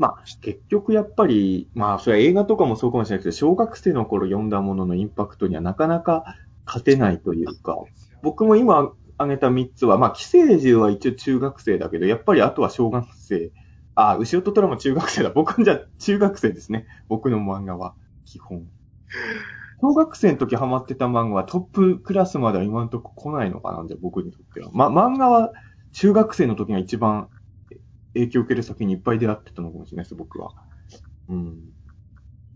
[0.00, 6.24] まあ、結局やっぱり、まあ、それは映画とかもそうかもしれないけど、小学生の頃読んだもののインパクトにはなかなか
[6.66, 7.76] 勝てないというか、
[8.20, 13.52] 僕も今挙げた3つは、まあ、寄生獣は一応中学生だけど、やっぱりあとは小学生。
[13.94, 15.30] あ、牛尾と虎も中学生だ。
[15.30, 16.88] 僕じゃ中学生ですね。
[17.08, 18.66] 僕の漫画は、基本。
[19.80, 24.70] 小学生の時ハマってた漫画はトップクラスまでは今のとこ来ないのかなじゃあ僕にとっては。
[24.72, 25.52] ま、漫画は
[25.92, 27.28] 中学生の時が一番
[28.14, 30.54] 影響を受ける作品にいっぱい出会ってたのかもしれないです、僕は。
[31.28, 31.70] うん。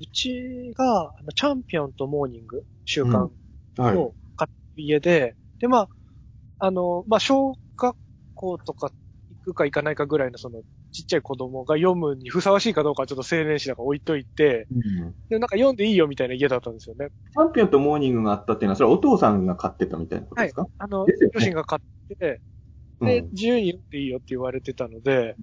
[0.00, 3.30] うちが、チャンピオンとモーニング、週刊
[3.76, 3.94] はい。
[3.94, 5.88] の買った家で、で、まあ、
[6.58, 7.96] あの、まあ、小学
[8.34, 8.92] 校とか
[9.30, 17.08] 行くか行かないかぐらいのその、ちっちゃい子供が読むにふさわしいかどうかはちょっと青年誌だから置いといて、うんで、なんか読んでいいよみたいな家だったんですよね。
[17.32, 22.40] チャンピオンとモーニングがあったっていうのは、それはお父さんが買ってたみたいなことですか、あの、ですよね両親が買って、
[23.00, 25.36] うんで、自由に読んでいいよって言われてたので、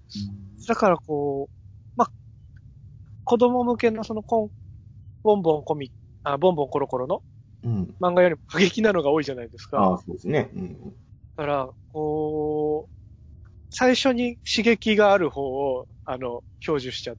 [0.67, 1.53] だからこう、
[1.95, 2.11] まあ、
[3.23, 4.49] 子供向けのそのコン、
[5.23, 5.91] ボンボンコミ、
[6.23, 7.23] あ、ボンボンコロコロの
[7.63, 7.95] うん。
[7.99, 9.79] 漫画よりも過激なのが多いじゃないですか。
[9.79, 10.49] ああ、そうですね。
[10.53, 10.73] うん。
[11.35, 12.98] だから、こう、
[13.69, 17.15] 最初に刺激がある方を、あの、享受しちゃっ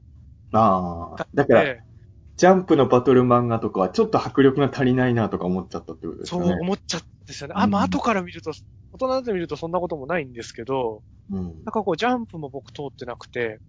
[0.53, 1.29] ああた。
[1.35, 1.83] だから、て、
[2.37, 6.43] ジャンプのバトル漫画とかはちょっと迫力が足りないなとか思っちゃったってことですそう。
[6.43, 7.55] 思っちゃったんですよね。
[7.57, 8.53] あ、うんまあ、後から見ると、
[8.93, 11.45] 大人で見るとそんなこともないんですけど、うん。
[11.65, 13.61] なんかこう、ジャンプも僕通ってなくて、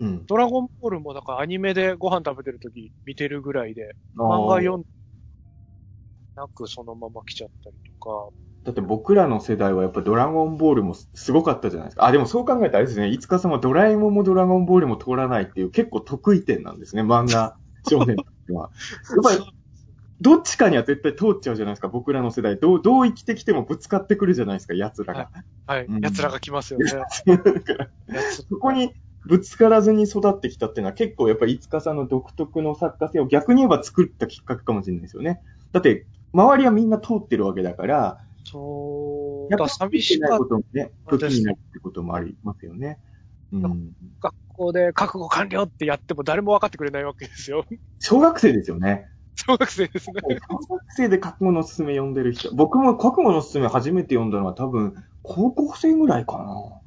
[0.00, 0.24] うん。
[0.26, 4.84] ドラゴンボールもなんかアニメでご飯食べてる時見てるぐらいで、あ漫画ー読ん
[6.36, 8.30] なくそのまま来ちゃったりとか、
[8.64, 12.06] だって僕らの世代はやっぱドラゴンボールもすごかったじゃないですか。
[12.06, 13.08] あ、でもそう考えたらあれですね。
[13.08, 17.02] いつかさんはドラえもんもドラゴンボールも通らないっていう結構得意点なんですね。
[17.02, 17.56] 漫画
[17.88, 18.16] 少年
[18.50, 18.70] は。
[19.10, 19.52] やっぱり
[20.20, 21.88] どっちかには絶対通っちゃうじゃないですか。
[21.88, 22.56] 僕らの世代。
[22.56, 25.30] どう、どう生きてきてもぶつかってくるじゃないですか、奴らが。
[25.66, 26.92] はい、うん奴らが来ますよね。
[26.92, 28.94] だから奴そこに
[29.26, 35.40] ぶつからずに育ってきたっていうのは結構やっぱりいつかさんの独特の作家性を逆に言えば作ったきっかけかもしれないですよね。
[35.72, 38.20] だって、周りはみんな通ってるわけだから、
[38.52, 42.98] そう、だやっぱ寂しかっないこともね、そうです武器になるってこともありますよね。
[43.50, 43.92] うん。
[44.20, 47.64] た学校で覚悟完了ってやっても誰も分かってくれないわけですよ。
[47.98, 49.08] 小学生ですよね。
[49.34, 50.20] 小学生ですね。
[50.50, 52.54] 小学生で覚悟のすすめ読んでる人。
[52.54, 56.80] 僕も覚悟のすすめ初めて読んだのは多分、高校生ぐらいかな。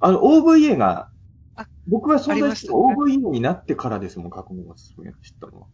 [0.00, 1.10] あの、OVA が
[1.56, 5.66] あ、僕はそんなにありましたね OVA になってからですもん、覚悟のすすめ知ったのは。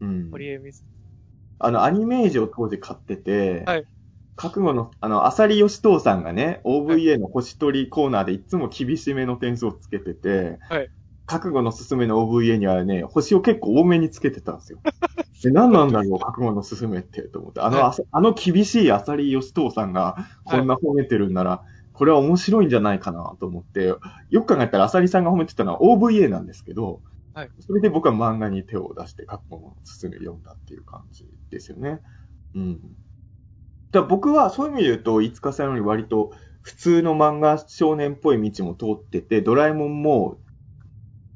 [0.00, 0.30] うん。
[0.30, 0.84] 堀江水。
[1.58, 3.84] あの、アニメージを当時買ってて、はい。
[4.36, 10.90] 覚悟の、あの、アサリヨシトウさんがね、OVA の星取りコーナーでいつも厳しめの点数をつけてて、はい。
[11.24, 14.78] 覚悟のすすめの OVA にはね、星を結構多めにつけてたんですよ。
[15.42, 17.60] で何なんだろう、覚悟のすすめって、と思って。
[17.60, 17.86] あの、はい。
[17.88, 23.94] あさあの厳しいアサリヨシトウさんがこんな褒めてるんなら、これは面白いんじゃないかなと思って、
[24.28, 27.00] よく考えたらアサリさんが褒めてたのは OVA なんですけど、
[27.36, 32.00] はいそれで僕は漫画に手を出して覚悟のすすめ読んだっていう感じですよね。
[32.54, 32.80] うん。
[33.92, 36.30] だ僕はそういう意味で言うと、いつかさんより割と
[36.62, 40.38] 普通の漫画少年っぽい道も通ってて、ドラえもんも、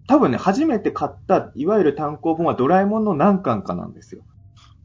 [0.09, 4.23] 多分ね、初めて買った、いわゆる単行本はドラえもんの何巻かなんですよ。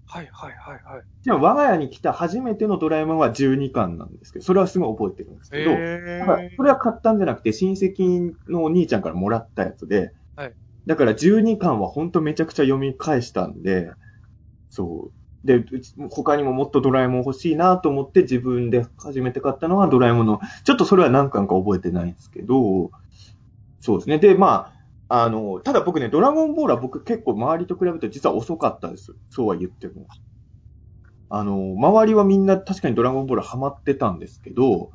[0.05, 1.03] はいはいはいはい。
[1.23, 10.53] でも我が家に来た初めてのドラえもんは12巻なんですけど、それはすごい覚えてるんですけど、えだからそれは買ったんじゃなくて、親戚のお兄ちゃんからもらったやつで、はい
[10.85, 13.91] だから12巻は本当めちゃくちゃ読み返したんで、
[14.69, 15.47] そう。
[15.47, 15.63] で、
[16.09, 22.91] 他にももっとドラえもん欲しいなと思って自分で初めて買ったのはドラえもんの、ちょっとそれは何巻か覚えてないんですけど、
[23.81, 24.19] そうですね。
[24.19, 24.73] で、ま
[25.09, 29.13] あ、あの、ただ僕ね、ドラゴンボールは僕結構周りと比べて実は遅かったです。
[29.29, 30.07] そうは言っても。
[31.29, 34.91] あの、周りはみんな確かにドラゴンボールハマってたんですけど、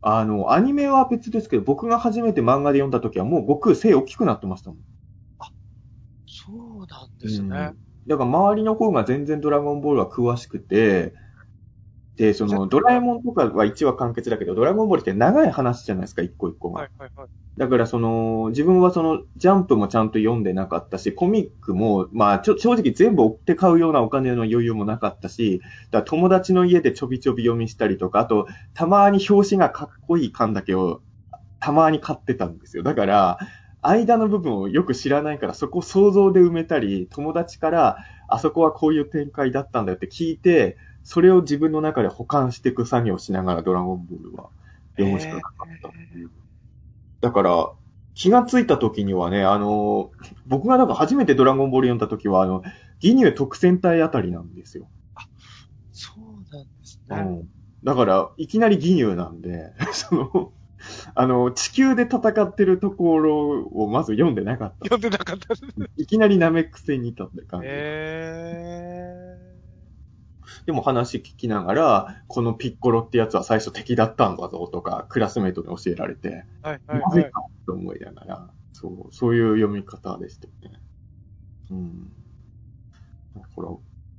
[0.00, 4.78] あの、アニメは別ですけど、僕が初めて漫画で読んだ時はもう悟空背大きくなってましたもん。
[6.26, 7.72] そうなんですね。
[8.06, 11.14] だから周りの方が全然ドラゴンボールは詳しくて、
[12.16, 16.82] で、その、ドラえもんとかは1話完結だけど、ドラゴンボールって長い話じゃないですか、一個一個が。
[16.82, 17.28] はいはいはい。
[17.58, 31.02] だからその、自分はその、ジャンプもちゃんと読んでなかったし、コミックも、まあ、ちょ、正直全部追って買うようなお金の余裕もなかったし、だから友達の家でちょびちょび読みしたりとか、あと、たまに表紙がかっこいい缶だけを、
[31.60, 32.82] たまに買ってたんですよ。
[32.82, 33.38] だから、
[33.82, 37.98] 間の部分をよく知らないから、そこを想像で埋めたり、友達から、
[38.28, 40.76] あそこはこういう展開だったんだよって聞いて、
[41.06, 44.48] それを自分の中で保管していく作業をしながらドラゴンボールは
[44.96, 46.30] 読むしかなかったっていう。
[47.20, 47.70] だから、
[48.14, 50.10] 気がついた時にはね、あの、
[50.48, 52.64] 僕がなんか初めてドラゴンボール読んだ時は、あの、
[52.98, 54.88] ギニュー特戦隊あたりなんですよ。
[55.92, 57.16] そうなんですね。
[57.16, 57.48] うん。
[57.84, 60.52] だから、いきなりギニューなんで、 その、
[61.14, 64.86] あの、地球で戦ってるところをまず読んでなかった。
[64.86, 65.62] 読んでなかったです。
[65.96, 67.68] いきなりナメック星にいたって感じ。
[67.70, 69.35] え
[70.66, 76.68] でも話聞きながら、このピッコロってやつは最初敵だったんだぞとか、クラスメイトに教えられて、ー。
[76.68, 77.00] はいはいはい。
[77.00, 80.80] なぜかと思いながら、そう、そういう読み方でしたね。
[81.70, 82.12] うん。
[83.34, 83.68] だから、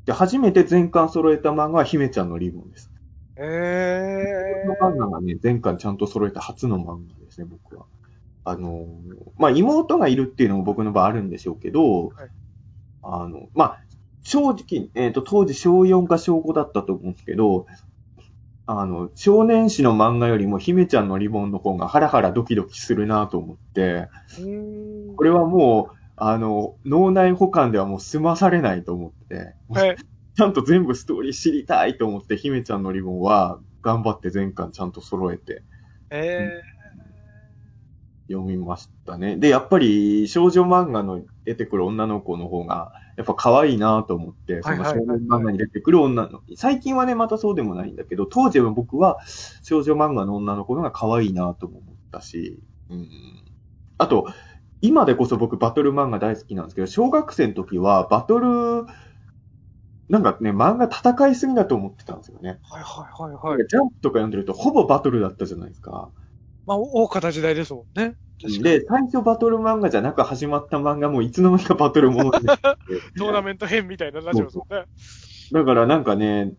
[0.06, 2.92] で、初めて全巻揃えた漫画は姫ちゃんのリボンです。
[3.40, 4.24] え
[4.80, 7.86] この漫画がね、全巻ちゃんと揃えた初の漫画ですね、僕は。
[8.46, 8.86] あのー、
[9.38, 12.30] まあ、妹がいるっていうのも僕の場合あるんでしょうけど、はい
[13.10, 13.82] あの、まあ、
[14.24, 17.66] 正直、えっ、と、当時小4か小5だったと思うんですけど、
[18.66, 24.10] あの、少年誌の漫画よりも姫ちゃんのリボンの方がハラハラドキドキするなと思って。
[25.16, 29.96] これはもう、あの、脳内保管ではもう済まされないと思って、はい。
[30.36, 35.64] ちゃんと全部ストーリー知りたいと思って、姫ちゃんのリボンは頑張って全巻ちゃんと揃えて
[36.10, 36.62] え
[38.30, 39.38] 読みましたね。
[39.38, 49.18] で、やっぱり少女漫画の出てくる女の子の方が、やっぱ可愛いなと思って、その少はいはいはい年漫画に出てくる女の、最近はね、またそうでもないんだけど、当時は僕は
[49.64, 53.10] 少女漫画の女の子の方が可愛いなとも思ったし、うん。
[53.98, 54.28] あと、
[54.82, 58.86] 今でこそ僕バトル漫画大好きなんですけど、小学生の時はバトル、
[60.10, 62.60] なんかね、漫画戦いすぎだと思ってたんですよね。
[62.72, 62.76] ー。
[62.76, 63.68] はいはいはいはい。
[63.68, 66.12] ジャンプとか読んでるとほぼバトルだったじゃないですか。
[66.68, 68.16] まあ、大方時代ですもんね。
[68.62, 72.64] で、最初バトル漫画じゃなく始まった漫画もいつの間にかバトルものになって
[73.18, 74.84] トーナメント編みたいなラジオですもんね。
[75.52, 76.54] だからなんかね、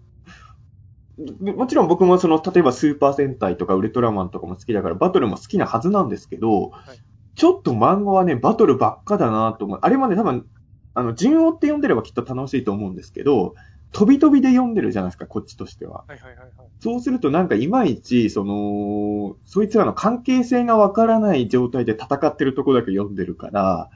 [1.41, 6.99] もちろん僕もその、例えばスーパー戦隊とかウルトラマンとかも好きだからバトルも好きなはずなんですけど、はい
[7.39, 9.79] ちょっと漫画はね、バトルばっかだなと思う。
[9.81, 10.45] あれまで多分、
[10.93, 13.55] あの、順をって読んでればきっと楽しいと思うんですけど、
[13.93, 16.05] 飛び飛びで読んでるじゃないですか、こっちとしては。
[16.07, 16.51] はいはいはいはい。
[16.81, 23.91] そうするとなんかいまいち、その、そいつらの関係性がわからない状態で戦ってるとこだけ読んでるから、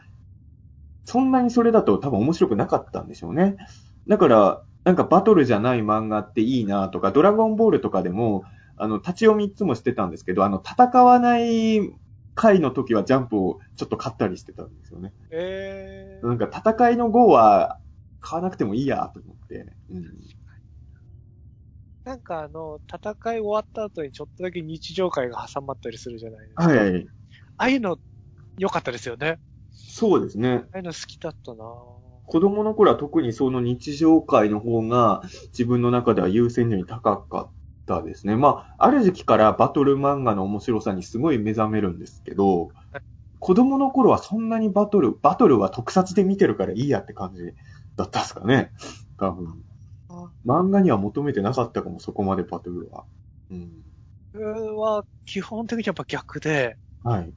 [1.04, 3.56] そんなにそれだと多分面白くなかったんでしょうね。
[4.08, 8.44] だから、なんかバトルじゃない漫画っていいなとか、ドラゴンボールとかでも、
[8.76, 11.92] あの、立ち読みいつもしてたんですけど、あの、戦わない
[12.34, 15.12] 回の時はジャンプをちょっと買ったりしてたんですよね。
[15.30, 16.26] えー。
[16.26, 17.78] なんか戦いの号は
[18.20, 19.41] 買わなくてもいいやと思って。
[19.88, 20.06] うん
[22.04, 26.74] なんかあの、戦い終わった後にちょっとだけ日常会が挟まったりするじゃないですか。
[26.74, 27.06] あはい。
[27.58, 27.98] あいうの、
[28.58, 29.40] 良かったですよね。
[29.70, 30.64] そうですね。
[30.72, 31.64] ああいうの好きだったな
[32.26, 37.52] 子供の頃は特にその日常会の方が自分の中では優先順位高かっ
[37.86, 38.36] たですね。
[38.36, 42.70] まあ、ある時期からバトル漫画の面白さにすごい目覚めるんですけど、
[43.40, 47.54] 子供の頃はそんなにバトル、バトルは特撮で見てるからいいやって感じ
[47.96, 48.72] だったんですかね。
[49.22, 49.64] 多分。
[50.44, 53.04] 漫画には求めてなかったかも、そこまでバトルは。
[53.50, 53.70] うん。
[54.32, 54.44] 僕
[54.76, 57.32] は基本的にやっぱ逆で、はい。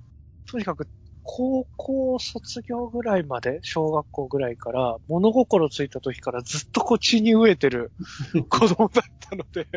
[0.48, 0.88] とにかく
[1.22, 7.92] 高校卒業ぐらいまで、小学校ぐらいから、物心ついた時からずっとこう血に飢えてる
[8.50, 9.68] 子供だったので、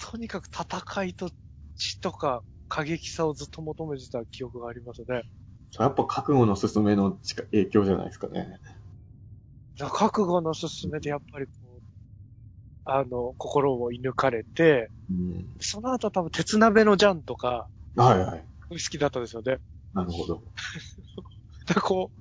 [0.00, 1.30] とにかく戦いと
[1.76, 5.24] 血とか過激さをずっと求めてた記憶がありますね。
[5.78, 8.60] やっぱ覚悟の進めの近影響じゃないですかね。
[9.90, 11.82] 覚悟の進めでやっぱりこう、
[12.84, 15.46] あの、心を射抜かれて、うん。
[15.60, 18.44] その後多分鉄鍋のジャンとか、はいはい。
[18.70, 19.58] 好きだったんですよね。
[19.92, 20.42] なるほど。
[21.66, 22.20] で、こう、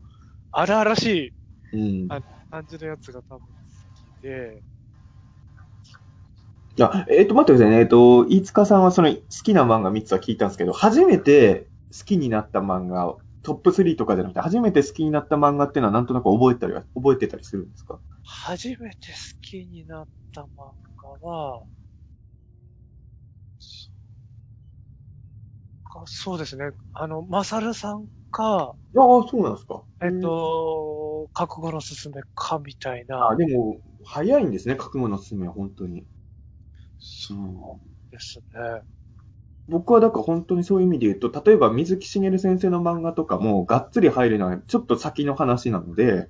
[0.52, 1.34] 荒々しい
[1.74, 2.12] うん。
[2.12, 3.48] あ感じのやつが多分好
[4.20, 4.62] きで、
[6.80, 7.80] あ、えっ、と、待ってくださいね。
[7.80, 18.02] えっ、と、飯塚さんはその好きな漫画3つは聞いたんですけど、初めて好きになった漫画、トップ3とかじゃなくて、初めて好きになった漫画っていうのはなんとなく覚えたりは、覚えてたりするんですか？
[18.24, 20.48] 初めて好きになった漫
[21.22, 21.68] 画は、
[23.60, 23.90] そ
[26.02, 26.72] うそうですね。
[26.94, 29.86] あの、マサルさんか、ああ、そうなんですか。
[30.02, 33.36] えっと、覚悟のすすめかみたいなあ、。
[33.36, 36.06] でも、早いんですね、覚悟の進めは、本当に。
[37.00, 37.34] そ
[37.82, 38.82] うですね。
[39.72, 46.28] 僕はだから本当にそういう意味で言うと、例えば水木しげる先生の漫画とかもがっつり入るのはちょっと先の話なので、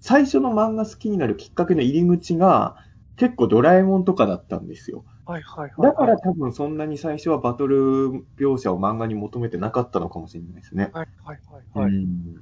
[0.00, 2.76] 最初の漫画好きになるきっかけの入り口が
[3.16, 5.04] 結構ドラえもんとかだったんですよ。
[5.24, 5.90] はいはいはい。
[5.90, 10.90] だから多分そんなに最初はバトル描写を漫画に求めてなかったのかもしれないですね。
[10.92, 11.92] はいはいはいはい。
[11.92, 12.40] うん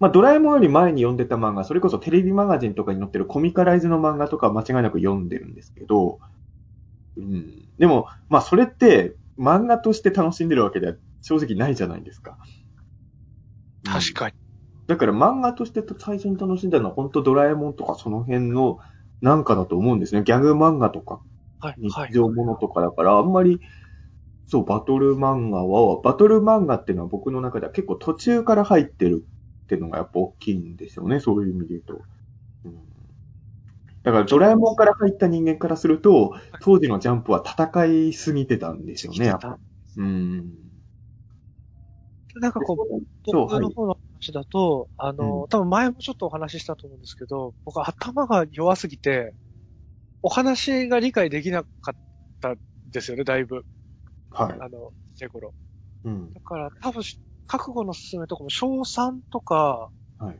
[0.00, 6.20] まあ、ドラえもんより前に読んでた漫画、それこそテレビマガジンとかに載ってるコミカライズの漫画とかは間違いなく読んでるんですけど、
[7.16, 7.68] うん。
[7.78, 12.38] でも、まあ、それって漫画として楽しんでるわけでは正直ないじゃないですか。
[13.84, 14.34] 確かに。
[14.86, 18.78] だから漫画として最初に楽しんだのは本当ドラえもんとかその辺の
[19.20, 20.22] なんかだと思うんですね。
[20.22, 21.20] ギャグ漫画とか
[21.60, 22.12] はい日はい。
[22.12, 23.60] 常ものとかだから、あんまり、
[24.46, 29.26] そう、バトル漫画は、バトル漫画っていうのは僕の中では結構途中から入ってる
[29.64, 32.06] っていうのがやっぱ大きいんですよね、そういう意味で言うと。
[32.64, 32.72] うん、
[34.02, 39.58] だからドラえもんから入った人間からすると、当時のジャンプは戦いすぎてたんですよね、やっぱ。
[39.96, 40.42] うん。
[42.36, 42.76] なんかこう、
[43.26, 43.70] 僕の。
[43.70, 49.34] 方の話だと、あの、多分前もちょっとお話ししたと思うんですけど、僕頭が弱すぎて、
[50.22, 51.94] お話が理解できなかっ
[52.40, 52.56] たん
[52.90, 53.64] ですよね、だいぶ。
[54.30, 54.58] はい。
[54.60, 55.54] あの、ちっ頃。
[56.04, 56.32] うん。
[56.32, 57.02] だから多分、
[57.46, 60.36] 覚悟の進めとかも小3とか、はい。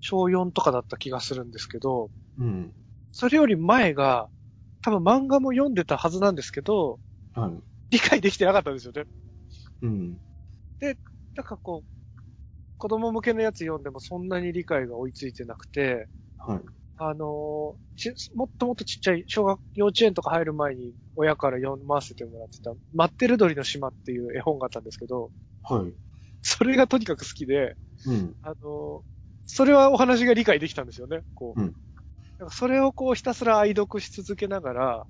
[0.00, 2.72] 小4とかだった気がするんですけど、うん。
[3.12, 4.28] それより前が、
[4.82, 6.98] 多分漫画も読んでたはずなんですけど、
[7.34, 7.62] はい。
[7.90, 9.04] 理解できてなかったんですよね。
[9.82, 10.18] うん。
[11.34, 12.22] なんかこう、
[12.78, 16.08] 子供向けのやつ読んでもそんなに理解が追いついてなくて、
[16.38, 16.60] はい。
[16.96, 25.30] あのーち、もっともっとちっちゃい、小学、幼稚園とか入る前に親から読ませてもらってた、待ってる鳥の島っていう絵本があったんですけど、
[25.62, 25.92] はい。
[26.42, 28.36] それがとにかく好きで、うん。
[28.42, 29.02] あのー
[29.44, 31.60] それはお話が理解できたんですよね、こう。
[31.60, 31.74] うん
[32.42, 35.06] なんかそれをこうひたすら愛読し続けながら、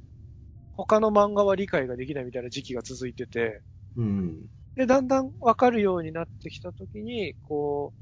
[0.75, 3.63] 他の漫画は理解ができないみたいな時期が続いてて、
[3.97, 4.47] うん。
[4.77, 7.95] で、だんだんわかるようになってきたときに、こ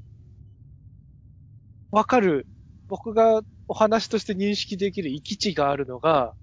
[1.93, 2.45] う、わかる、
[2.89, 6.33] 僕がお話として認識できる行き地があるのが、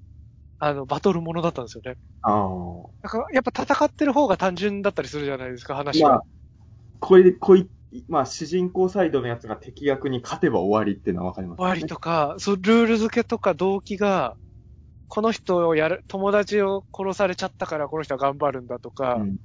[0.59, 1.99] あの、バトルものだったんですよね。
[2.23, 2.89] ああ。
[3.03, 6.09] だから、やっぱ戦ってる方が単純だったりするじゃないですか、話が。
[6.09, 6.19] まあ、
[7.01, 7.69] ここい、
[8.09, 11.65] まあ、主人公サイドのやつが敵役に勝てば終わりっていうのはわかります、ね。
[11.65, 14.37] 終わりとか、そう、ルール付けとか動機が、
[15.07, 19.37] この人をやる、友達を殺されちゃったからこの人は頑張るんだとか、うん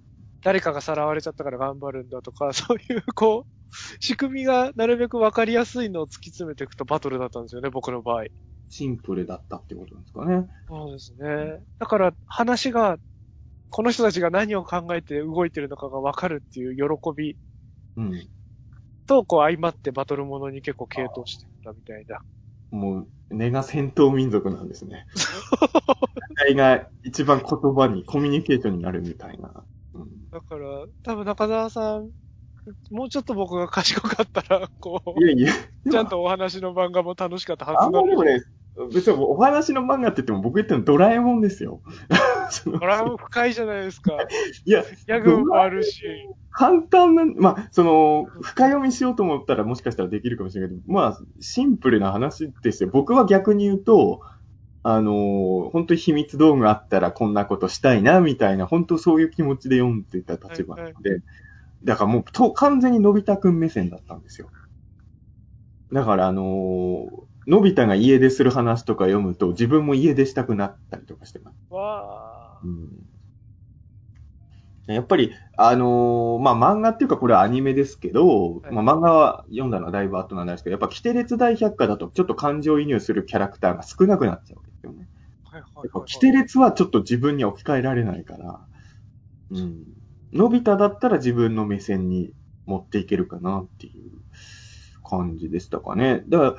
[0.44, 8.26] 誰かがさらわれちゃったから頑張るんだとか、 そういう、こう、仕組みがなるべくわかりやすいのを突き詰めていくとバトルだったんですよね、僕の場合。
[8.70, 10.50] シンプルだったってことなんですかね。
[10.68, 11.64] そうですね。
[11.80, 12.98] だから、話が、
[13.70, 17.38] この人たちが何を考えて動いてるのかがわかるっていう喜び
[17.96, 18.30] うん。
[19.06, 22.20] と、こう相まってバトルものに結構傾倒してたみたいな。
[22.72, 25.06] もう、根が戦闘民族なんですね。
[26.45, 29.64] 戦いが一番言葉に、コミュニケーションになるみたいな。
[29.93, 32.12] うん、だから、多分中澤さん、
[32.91, 35.51] もうちょっと僕が賢かったら、こいやいや、
[35.86, 38.14] う、ちゃんとお話の漫画も楽しかったあはずなんで。
[38.14, 38.43] んまでもね、
[38.93, 41.82] 別にお話の漫画って言っても僕言ってるのドラえもんですよ。
[42.52, 44.14] そのこれは深いじゃないですか。
[44.66, 46.04] いや、ギャグもあるし。
[46.52, 52.89] 簡単な、まあ、その、深読みしようと思ったらもしかしたらできるかもしれないけど、まあ、シンプルな話ですよ。
[52.91, 54.22] 僕は逆に言うと、
[54.84, 61.22] あの、本当に秘密道具あったらこんなことしたいな、みたいな、本当そういう気持ちで読んでた立場なので、
[61.84, 64.50] だからもうと、完全にのび太くん目線だったんですよ。
[65.91, 67.08] だから、あの、
[67.48, 71.58] のび太が家出する話とか読むと、自分も家出したくなったりとかしてます。
[71.70, 72.89] わーうん
[74.88, 85.08] やっぱり、あのーまあ、漫画っていうかこれはアニメですけど、はいまあ、漫画は読んだのはだいぶ後なんですけど、やっぱ、キテレツ大百科だとちょっと感情移入するキャラクターが少なくなっちゃうんですよね。
[85.46, 85.89] はいはいはいはい。
[85.89, 88.60] ぱキテレツはちょっと自分に置き換えられないから、
[89.52, 89.84] うん。
[90.34, 92.34] のび太だったら自分の目線に
[92.66, 94.12] 持っていけるかなっていう
[95.08, 96.24] 感じでしたかね。
[96.28, 96.56] だから、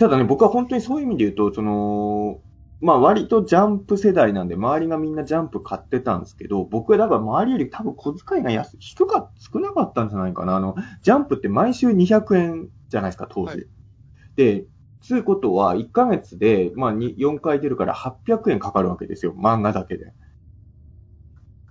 [0.00, 2.40] ただね、僕は本当にそういう意味で言うと、その、
[2.80, 10.56] まあ割とジャンプ世代なんで、周りがみんなジャンプ買ってたんですけど、僕はだから周りより多分小遣いが安低か、少なかったんじゃないかな。
[10.56, 13.50] あの、ジャンプって毎週200円じゃないですか、当時。
[13.50, 13.66] はい
[14.36, 14.64] で、
[15.02, 20.14] つうことは、1ヶ月で、まあ、に4回出るから800円かかるわけですよ、漫画だけで。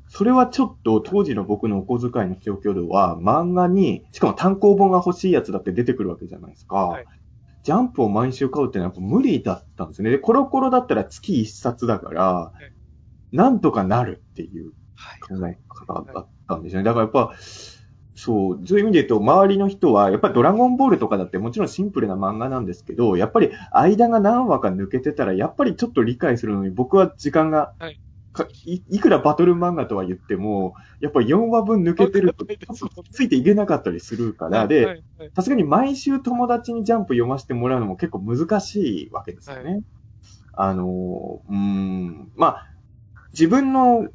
[0.08, 6.76] それはちょっと当時の僕のお小遣いの状況では、漫画に、しかも単行本が欲しいやつだって出てくるわけじゃないですか。
[6.76, 7.06] はい
[7.64, 10.12] ジャンプを毎週買うってのはやっぱ無理だったんですよね。
[10.12, 12.51] で、コロコロだったら月1冊だから、
[13.32, 16.86] なんとかなるっていうはい考え方だったんですよね。
[16.86, 17.34] だからやっぱ、
[18.16, 27.99] そう、そういう意味で言うと、周りの人は、やっぱりドラゴンボールとかだってもちろんシンプルな漫画なんですけど、やっぱり間が何話か抜けてたら、やっぱりちょっと理解するのに僕は時間が、はい
[28.32, 32.46] かいいくらバトル漫画とは言っても、やっぱり4話分抜けてると、
[33.12, 35.04] ついていけなかったりするから、はで、いはい
[35.36, 39.82] さすがに毎週友達にジャンプ読ませてもらうのも結構難しいわけですよね。
[40.54, 42.68] あの、うーん、まあ、
[43.34, 44.10] 自分の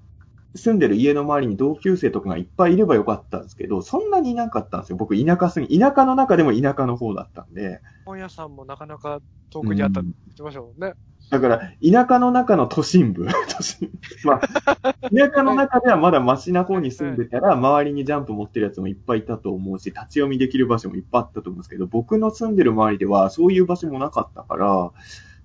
[0.54, 4.96] 住んでる家の周りに同級生とかがいっぱいいればよかったんですけど、そんなにいなかったんですよ。
[4.96, 7.80] 僕田舎すぎ、田舎の中でも田舎の方だったんで。
[8.04, 10.94] 本屋さんもなかなか遠くにあったって言ってましたもんね。
[11.38, 13.26] だから、田舎の中の都心部。
[13.56, 13.90] 都心
[14.24, 24.92] まあ、田舎の中ではまだマシな方に住んでたら、周りにジャンプ持ってるやつもいっぱいいたと思うし、立ち読みできる場所もいっぱいあったと思うんですけど、僕の住んでる周りではそういう場所もなかったから、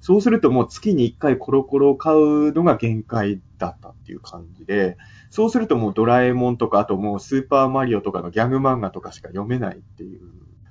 [0.02, 4.98] そうするともう月に1回コロコロを買うのが限界だったっていう感じで、
[5.30, 10.22] そうするともうドラえもんとか、あともうスーパーマリオとかのギャグ漫画とかしか読めないっていう。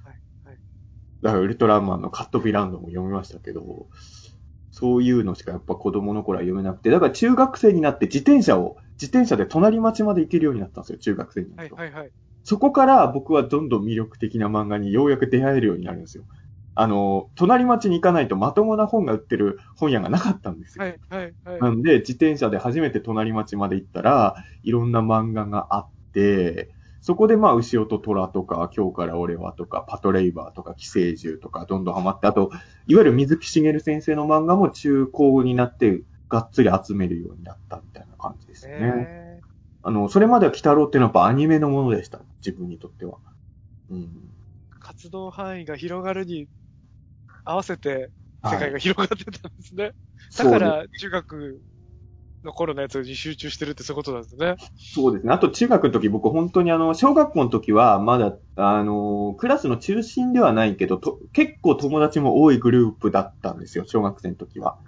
[0.04, 0.14] はい
[0.46, 0.58] はい
[1.20, 3.88] だからウルトラマンのカットビランドも読みましたけど、
[4.78, 11.74] そういうのしかやっぱ子供の頃は読めなくて、だから中学生になって自転車を、自転車で隣町まで行けるようになったんですよ、中学生になると。
[11.74, 12.10] はいはいはい。
[12.44, 16.26] そこから僕はどんどん魅力的な漫画にようやく出会えるようになるんですよ。
[16.76, 20.84] あの、隣町に行かないとまともな本が売ってる本屋がなかったんですよ。
[20.84, 21.60] はいはいはい。
[21.60, 26.70] なんで、自転車で初めて隣町まで行ったら、いろんな漫画があって、
[27.00, 32.50] そこでまあ、牛尾と虎とか、今日から俺はとか、パトレイバーとか、寄生獣とか、どんどんハマって、あと、
[32.86, 39.08] いわゆる水木しげる先生の漫画も中高になって、がっつり集めるようになったみたいな感じですね。
[39.08, 39.42] え
[39.82, 42.20] あの、それまでは鬼太郎っていうのはやっぱアニメのものでした。
[42.44, 43.18] 自分にとっては。
[43.90, 43.98] うん。
[43.98, 46.48] ー活動範囲が広がるに
[47.44, 48.12] 合わせて
[48.44, 49.92] 世はい界が広がってたんですね。
[50.30, 51.62] そうだから中学
[52.44, 54.56] の頃のやつに集中してるってそういうことなんですね。
[54.76, 55.32] そうですね。
[55.32, 64.78] あと中学の時僕本当にあの、小学校の時はまだ、あの、クラスの中心ではないけど、と結構友達も多いグループだったんですよ、小学生の時は。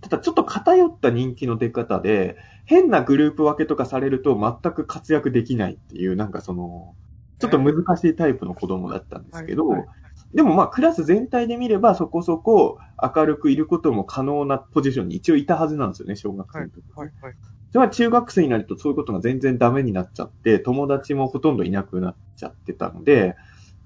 [0.00, 6.96] ただちょっと偏った人気の出方で、変なグループ分けとかされると全く活躍できないっていう、なんかその、
[7.38, 10.01] ちょっと難しいタイプの子供だったんですけど、はいはい
[10.34, 16.82] でもまあクラス全体で見ればそこそこ明るくいることも可能なポジションに一応いたはずなんですよね、小学生の時。
[16.94, 17.34] はいはい。
[17.72, 23.34] それは中学生になるとそういうことが全然ダメになっちゃって、友達もほとんどいなくなっちゃってたので、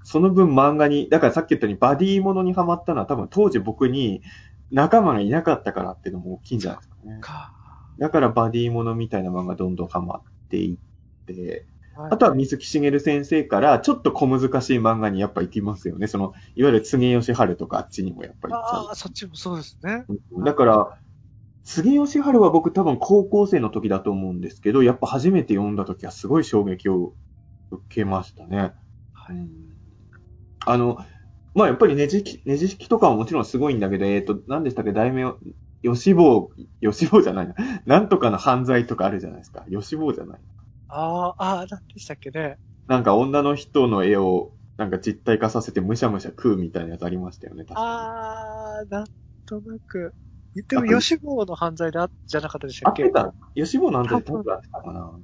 [0.02, 4.22] その分漫画に、だからさっき言ったようにバディものにハマったのは多分当時僕に
[4.70, 7.18] 仲間がいなかったからっていうのも大きいんじゃないですかね。
[7.20, 7.52] か。
[7.98, 11.64] だからバディものみたいな漫画どんどんハマっていって、
[11.96, 16.06] はいあとは水木しげる先生からちょっと小難しい漫画にやっぱ行きますよね。
[16.06, 20.04] その、いわゆる柘義春とかあっちにもやっぱりああ、そっちもそうですね。
[20.32, 20.98] うんだから、
[21.64, 27.14] 杉義春は僕多分高校生の時だと思うんですけど、やっぱ初めて読んだ時はすごい衝撃を
[27.70, 28.72] 受けましたね。
[29.28, 29.66] うん
[30.66, 30.98] あの、
[31.54, 35.38] まあやっぱりねじき、ねじ式とかももちろんすごいんだけど、えっ、と、何でしたっけ、題名を、
[35.82, 36.50] 吉坊、
[36.82, 37.54] 吉坊じゃないな。
[37.86, 39.64] なんとかの犯罪とかあるじゃないですか。
[39.70, 40.40] 吉坊じゃない。
[40.88, 42.58] ああ、ああ、なんでしたっけね。
[42.88, 49.06] なんか女の人の絵を、なんか実体化させてむしゃむしゃ食うみたいなやつありましたよね、確かああ、なん
[49.44, 50.14] となく。
[50.68, 52.84] でも、吉坊の犯罪であ、じゃなかったでしに。
[52.84, 53.04] たっけ？
[53.04, 55.18] 合ってた吉坊なんて多分あってたかな。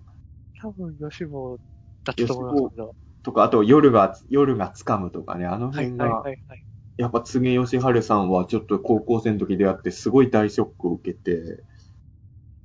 [0.60, 1.58] 多分、吉坊
[2.04, 2.96] だったと思いますけど。
[3.22, 6.64] とか、あと夜が、夜が掴むとかね、あのはい、辺はい、はが、い、はい。
[6.98, 11.64] やっぱ柘義春さんはちょっと高校生の時出会ってすごい大ショックを受けて、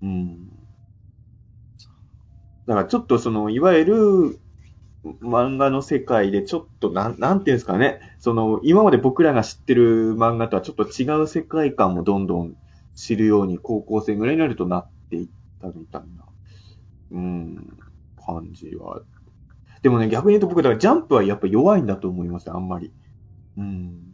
[0.02, 0.50] うん。
[2.68, 4.40] だからちょっとその、いわゆる
[5.22, 12.56] 漫画の世界でちょっとなん、なんていうんですかね、その、今まで僕らが知ってる漫画とはちょっと違う世界観もどんどん
[12.94, 15.28] 知るように高校生ぐらいになるとなっていっ
[15.62, 16.26] たみたいな、
[17.12, 17.78] うん、
[18.26, 19.02] 感じは。
[19.82, 22.92] でもね、逆に言うと僕、だからジャンプはやっぱ弱いんだと思います、あんまり。
[23.58, 24.14] うん。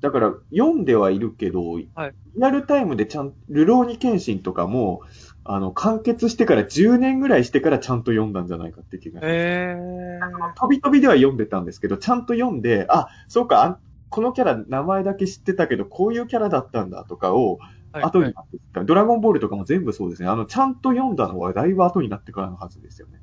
[0.00, 1.62] だから、読んではいるけど、
[1.94, 5.02] はいリアルタイムでちゃん、ルローニケンシンとかも、
[5.50, 9.32] あの、完結してから10年ぐらいしてからちゃんと読んだんじゃないかって気がします。
[9.32, 10.18] ええ
[10.56, 13.78] 飛び飛びでは読んでたんですけど、ちゃんと読んで、あ、そうか、あ
[14.10, 18.84] このキャラ名前だけ知ってたけど、こういうキャラだったんだとかを、はい後になってきた。
[18.84, 20.28] ドラゴンボールとかも全部そうですね。
[20.28, 23.18] あの、ちゃんと読んだのはだいぶ後になってからのはずですよね。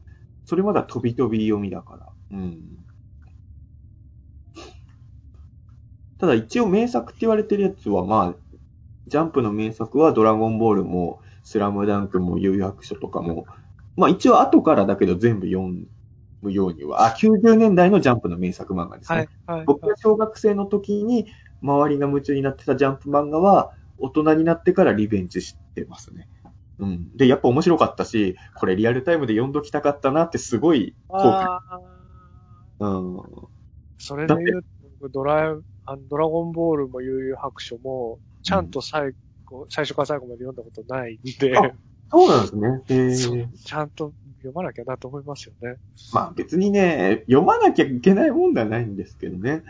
[0.45, 1.97] それまでは飛び飛び読みだか
[2.31, 2.37] ら。
[2.37, 2.61] うん。
[6.17, 8.35] ただ一応名作って言われてるやつは、まあ、
[9.07, 13.45] ジャンプの名作はドラゴンボールも、スラムダンクも、悠々白書とかも、
[13.95, 15.87] まあ一応後からだけど全部読
[16.41, 19.29] むようには、あ、90年代のジャンプの名作漫画ですね。
[19.45, 19.65] はい、はい。
[19.65, 21.27] 僕が小学生の時に
[21.61, 26.27] 周りが夢中になってたジャンプ漫画は、大人になってからリベンジしてますね。
[26.79, 27.15] うん。
[27.15, 31.59] で、やっぱ面白かったし、これリアルタイムで読んどきたかったなってすごい後悔。
[32.79, 33.21] うん。
[33.99, 34.67] それで言うと、
[34.99, 35.55] 僕ドラ
[36.09, 39.13] ドラゴンボールも悠々白書も、ちゃんと最
[39.55, 41.71] 後、最初から最後まで読んだことないんで、あ
[42.11, 42.41] そうなん
[42.85, 43.51] ですね。
[43.63, 45.77] ちゃんと読まなきゃなと思いますよね。
[46.13, 49.63] まあ別にね、読まなきゃいけないもんではないんですけどね。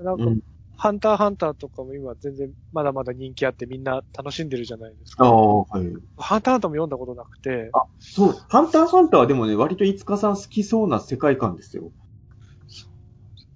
[0.00, 0.40] なんか、うん。
[0.78, 5.26] ハンターハンターとかも今全然まだまだ人気あってみんな楽しんでるじゃないですか。
[5.26, 5.86] ああ、はい。
[6.18, 11.92] ハンターハンターも読んだことなくて、そう、ハンターハンターはでもね、割といつかさん好きそうな世界観ですよ。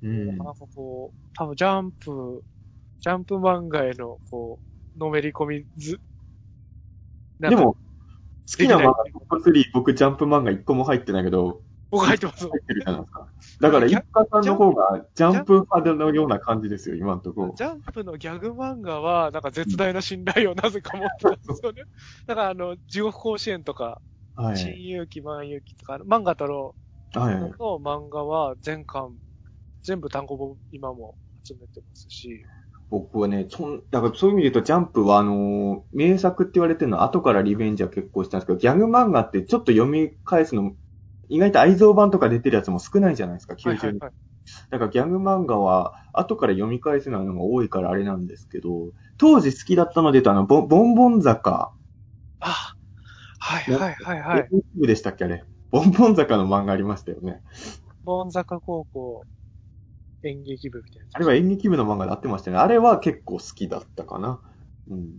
[0.03, 0.27] うん。
[0.29, 2.43] なんかこう、多分ジャンプ、
[3.01, 6.01] ジャンプ漫画へのこう、のめり込みず、
[7.41, 12.47] でも、好きな漫画トップ3、僕ジャンプ漫画1個も入ってないけど、僕入ってます。
[12.47, 13.29] 入ってるじゃないですか。
[13.61, 17.55] だから、いつかさんの方がジャンプ派のような感じですよ、今のところ。
[17.57, 21.83] ジャンプのギャグ漫画は、なんか絶大な信頼をなぜか持ってたんですよね。
[22.27, 24.01] だからあの、地獄甲子園とか、
[24.53, 24.89] 新はい。
[24.89, 26.75] 勇気、万勇気とか、漫画太郎
[27.13, 27.35] はい。
[27.35, 29.17] の漫画は全巻、
[29.83, 32.45] 全部単行本今も集めてますし、
[32.91, 40.73] 僕はね、そん、だからそういう意味で言うと、ジャンプはあのー名作って言われてるのは後からリベンジは結構したんですけど、ギャグ漫画ってちょっと読み返すの、
[41.29, 43.69] 意外と愛蔵版とか出てるやつも少ないじゃないですか、90年。
[43.69, 44.13] はいはいはい。
[44.71, 51.71] だからギャグ漫画は後から読み返すのが多いからあれなんですけど、当時好きだったので言うとあの、ボンボンボン坂。
[52.41, 52.75] あ、
[53.39, 54.49] はいはいはいはい。
[54.75, 55.45] でしたっけあれ。
[55.71, 57.43] ボンボン坂の漫画ありましたよね。
[58.03, 59.25] ボン坂高校
[60.23, 61.09] 演劇部みたいな。
[61.13, 62.59] あれは演劇部の漫画であってましたね。
[62.59, 64.41] あれは結構好きだったかな。
[64.89, 65.11] うん。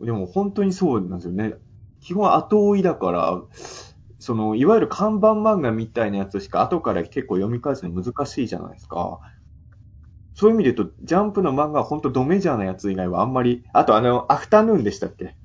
[0.00, 1.54] でも本当にそうなんですよね。
[2.00, 3.40] 基本後追いだから、
[4.18, 9.20] その、いわゆる看板漫画みたいなやつしか後から結構読み返すの難しいじゃないですか。
[10.34, 15.36] そういう意味で言うと、ジャンプの漫画は本当ドメジャーなやつ以外はあんまり、あとあの、アフタヌーンでしたっけ？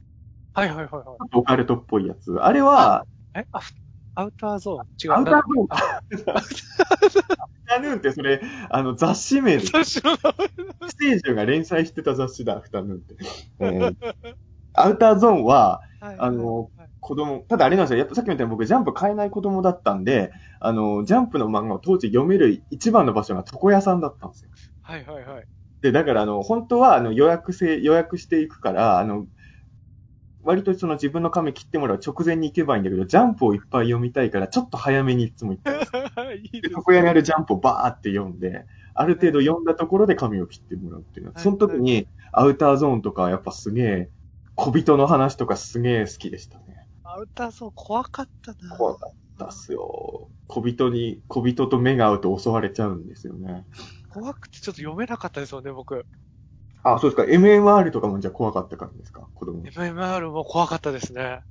[0.53, 1.03] はいはいはいはい。
[1.33, 2.33] オカルトっぽいやつ。
[2.33, 3.45] あれは、え？
[3.53, 3.73] アフ
[4.15, 4.87] アウターゾーン？
[5.03, 5.13] 違う。
[5.13, 5.75] アウターゾーンか。
[5.77, 6.55] アフ
[7.67, 9.71] タヌーンってそれ、あの、雑誌名です。
[9.71, 10.21] か知らない
[10.89, 13.15] ステージが連載してた雑誌だ、アフタヌーンって。
[13.59, 14.35] えー
[14.73, 17.99] アウターゾーンは、はいあのはい子供、ただあれなんですよ。
[17.99, 20.31] やっぱさっきみたいに僕ジャンプ買えない子供だったんで、
[20.61, 24.51] あの、ジャンプの漫画を当時読める一番の場所が床屋さんだったんですよ。
[24.81, 25.45] はいはいはい。
[25.81, 29.25] で、だからあの、本当はあの予約制、予約していくから、あの、
[30.43, 35.91] 割とその自分の紙切ってもらう直前に行けばいいんだけど、ジャンプをいっぱい読みたいから、ちょっと早めにいつも行ってます。
[35.91, 44.09] で、 いいです床屋にあるジャンプをバーって読んで、ある程度読んだところで紙を切ってもらうっていうのは、はいその時にアウターゾーンとかやっぱすげえ、
[44.55, 46.87] 小人の話とかすげえ好きでしたね。
[47.03, 48.77] アウターゾーン怖かったな。
[48.77, 50.29] 怖かったっすよ。
[50.47, 53.65] 小人に、小人と目が合うと襲われちゃうんですよね。
[54.09, 56.05] 怖くてちょっと読めなかったですよね、僕。
[56.83, 57.23] あ、そうですか。
[57.31, 59.29] MMR とかもじゃあ怖かった感じですか？
[59.33, 59.63] 子供。
[59.63, 61.41] MMR も怖かったですね。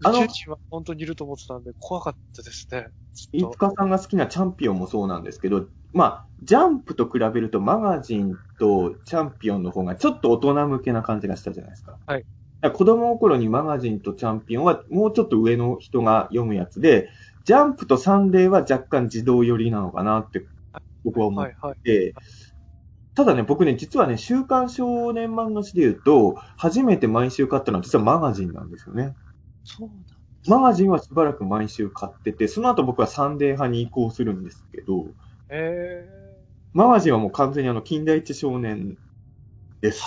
[0.00, 2.88] 宇宙人は本当にいると思ってたんで、怖かったですね。
[3.32, 11.98] 飯塚さんが好きなチャンピオンもそうなんですけど、まあ、ジャンプと比べるとマガジンとチャンピオンの方がちょっと大人向けな感じがしたじゃないですか。
[12.06, 12.24] はい。
[12.72, 17.10] 子供の頃にマガジンとチャンピオンはもうちょっと上の人が読むやつで、
[17.44, 20.46] ジャンプとサンデーは若干児童寄りなのかなって
[21.04, 21.76] 僕は思っはいはい。
[21.84, 22.14] て、
[23.14, 29.14] ただね、僕ね、実はね、週刊少年漫画誌で言うと、初めて毎週買ったのは実はマガジンなんですよね。
[29.62, 30.04] そうなん
[30.46, 35.06] マガジンはしばらく毎週買ってて、その後僕はサンデー派に移行するんですけど、
[35.48, 36.06] え
[36.72, 38.98] マガジンはもう完全にあの、金田一少年
[39.80, 40.02] です。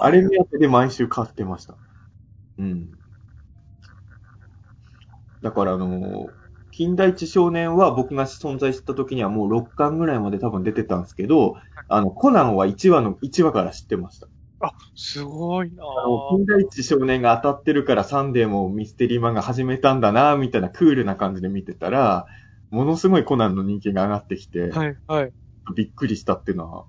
[0.00, 0.04] ー。
[0.04, 1.74] あれ目当てで毎週買ってました。
[2.58, 2.88] うん。
[5.42, 6.30] だからあの、
[6.76, 11.56] 近代一少年は僕が存在した時にはもう6巻ぐらいまで多分出てたんですけど、
[11.88, 14.28] あの、コナンは1話の、1話から知ってました。
[14.60, 22.26] あ、すごいなあの、近代一少年が当たってるからサンデーもミステリー漫画始めたんだな、みたいなクールな感じで見てたら、
[22.68, 25.32] ものすごいコナンの人気が上がってきて、はい、はい。
[25.74, 26.84] びっくりしたっていうのは、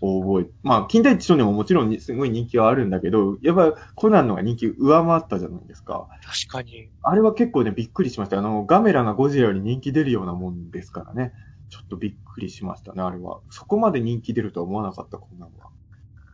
[0.00, 6.08] 覚え、まあ、近代一少年ももちろんにすごい人気はあるんだけど、やっぱコナンのが人気上回ったじゃないですか。
[6.24, 6.90] 確かに。
[7.02, 8.38] あれは結構ね、びっくりしました。
[8.38, 11.32] あの、ガメラがゴジラより人気出るようなもんですからね。
[11.68, 13.40] ちょっとびっくりしましたね、あれは。
[13.50, 15.70] そこまで人気出るとは思わなかった、コナンは。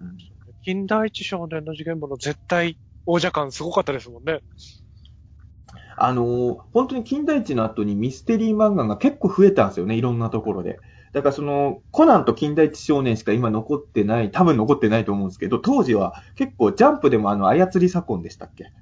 [0.00, 0.16] うん
[0.64, 4.40] 近代一少年の事件簿の絶対王者感すごかったですもんね。
[5.96, 10.78] あのー本当に近代一の後にミステリー漫画が結構増えたんですよね、いろんなところで。
[11.12, 18.72] だからその、コナンと近代一少年しか今残ってない、多分残ってないと思うんですけど、当時は結構ジャンプでもあの、操り左近でしたっけ？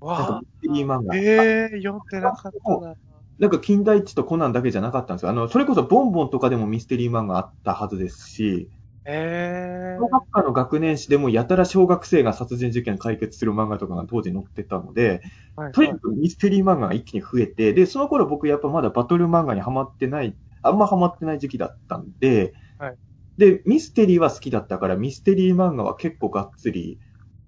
[0.00, 1.02] わミステリー漫あ。
[1.02, 1.16] 画。
[1.16, 2.94] ええー、読んでなかったな。
[3.38, 5.30] なんか近代一とコナンだけじゃなかったんですよ。
[5.30, 8.68] あの、それこそボンボンとかでもミステリー漫画あったはずですし、
[9.06, 15.62] え小学科の学年誌でもやたら小学生が殺人事件解決する漫画とかが当時載ってたので、ー。
[15.62, 22.96] はいとにかくミステリー漫画が一気に増えて、で、その頃僕やっぱまだバトル漫画にハマってない、あんまハマってない時期だったんで、はい
[23.40, 27.00] で、ミステリーは好きだったから、ミステリー漫画は結構がっつり、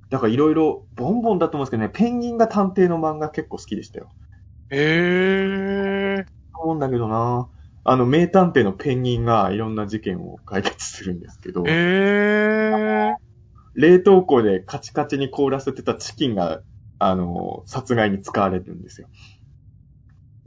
[0.09, 4.09] だからいろいろ、ボンボンだと思うんですけどね、ペンギンが探偵の漫画結構好きでしたよ。
[4.71, 6.27] えー。
[6.55, 7.49] 思うんだけどな
[7.85, 13.15] あの、名探偵のペンギンがいろんな事件を解決するんですけど、えー。
[13.75, 16.63] 冷凍庫でカチカチに凍らせてたチキンが、
[16.99, 19.09] あの、殺害に使われるんですよ。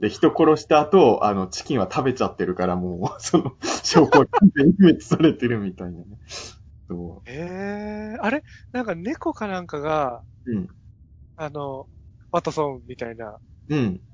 [0.00, 6.18] で、人殺した後、あの、チキンは食べちゃってるから、もう、 その、証拠が完全に滅されてるみたいなね。
[6.88, 8.22] そえー。
[8.22, 8.42] あれ？
[8.72, 10.52] なんか猫かなんかが、う。
[10.52, 10.76] うん。
[11.36, 11.88] あの、
[12.30, 13.38] ワトソンみたいな
[13.68, 14.06] うん。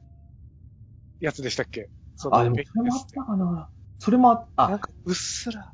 [1.20, 1.91] やつでしたっけ？
[2.16, 3.70] そあ、でも、それもあったかな。
[3.99, 5.72] それもあ、あ、なんか、うっすら。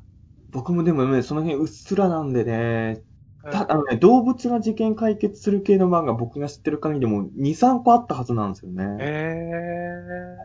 [0.51, 2.53] 僕もでもね、その辺うっすらなんでね、
[2.87, 3.03] はい
[3.43, 8.97] たあのね、動物が事件解決する系の漫画僕が知ってる限りでも2、3個あったはずなんですよね。
[8.99, 10.35] え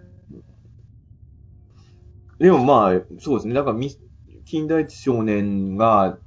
[2.38, 3.54] でもまあ、そうですね。
[3.54, 4.00] だからミス、
[4.44, 6.18] 近代一少年が、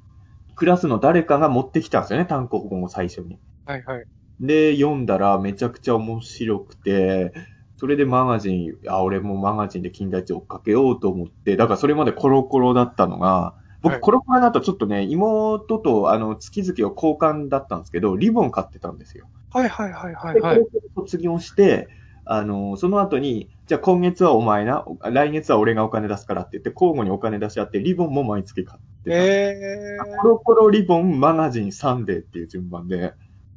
[0.55, 3.39] クラスの誰かが持ってきたんですよね、単行本を最初に。
[3.65, 3.71] ー。
[3.71, 4.05] はいはい。
[4.39, 7.33] で、読んだらめちゃくちゃ面白くて、
[7.77, 19.27] それでマガジン、あ、俺もマガジンで近代一追っかけようと思って、だからそれまでコロコロだったのが、はい僕コロコロだとちょっとね、妹とあの、月々を交換だったんですけど、リボン買ってたんですよ。
[19.51, 20.59] はいはいはいはいで、はい。
[20.59, 21.87] 高校卒業して、
[22.25, 29.15] あの、その後に、じゃあ今月はお前な、来月は俺がお金出すからって言って、交互にお金出し合って、リボンも毎月買ってた。
[29.15, 33.13] えコロコロリボン、マガジン、サンデーっていう順番で、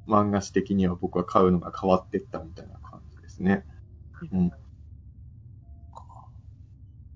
[0.06, 3.64] 漫画史的には僕は買うのが変わってったみたいな感じですね。
[4.32, 4.46] うん。
[4.48, 4.50] ー。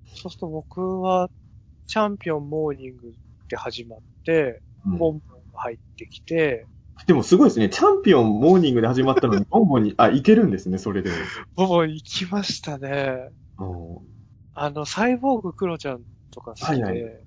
[0.06, 1.30] そうすると僕は、
[1.86, 6.66] チャンピオンモーニングって始まって、うんボンボンが入ってきて、
[7.06, 7.68] でもすごいですね。
[7.70, 11.10] チャンピオンモーニングで始まったのに、 ボンボンに、あ、いけるんですね、それで。
[11.54, 13.30] ボンボン行きましたね。
[13.58, 13.98] うん
[14.56, 17.24] あの、サイボーグクロちゃんとか好きで、はいはい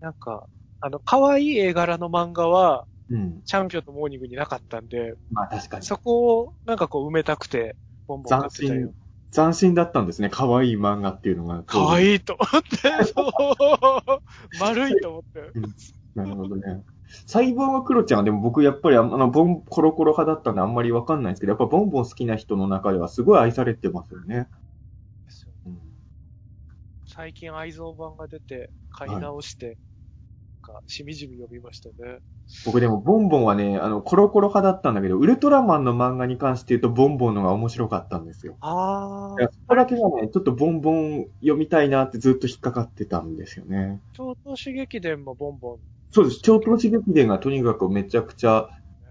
[0.00, 0.46] なんか、
[0.80, 3.42] あの、可愛い絵柄の漫画は、うん。
[3.42, 5.84] チャンピオンとモーニングになかったんで、まあ確かに。
[5.84, 7.74] そこをなんかこう埋めたくて、
[8.06, 8.92] ボンボン買ってたよ。
[9.32, 10.30] 斬新だったんですね。
[10.30, 11.62] 可愛い漫画っていうのが。
[11.66, 11.82] 可い。
[12.10, 15.52] 愛いと思って、そう、丸いと思って。
[16.14, 16.82] なるほどね。
[17.26, 24.48] サイボーグクロちゃんはでも僕やっぱりあの、ボン、コロコロ派だったんであんまりわかんないんですけど、やっぱボンボン好きな人の中ではすごい愛されてますよね。
[25.66, 25.78] うん
[27.06, 29.76] 最近愛蔵版が出て、買い直して、なん
[30.68, 32.18] か、しみじみ読みましたね。
[32.64, 38.56] 僕でもボンボンはね、あの、コロコロ派だったんだけど、ウルトラマンの漫画に関して言うとボンボンのが面白かったんですよ。
[38.60, 44.00] あいやそこだけがね、ちょっとボンボン読みたいなってずっと引っかかってたんですよね。
[44.12, 45.78] 京都刺激伝もボンボン。
[46.10, 46.40] そうです。
[46.40, 48.68] 超投資劇伝がとにかくめちゃくちゃ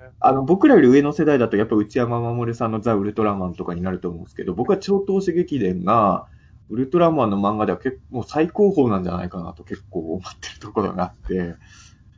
[0.08, 6.28] ね、あの、僕らより上の世代だとやっぱ内山守さんのザ・ウルトラマンとかになると思うんですけど、僕は超投資劇伝が、
[6.70, 11.56] ウルトラマンの漫画では結構最高峰なんじゃないかなと結構思ってるところがあって、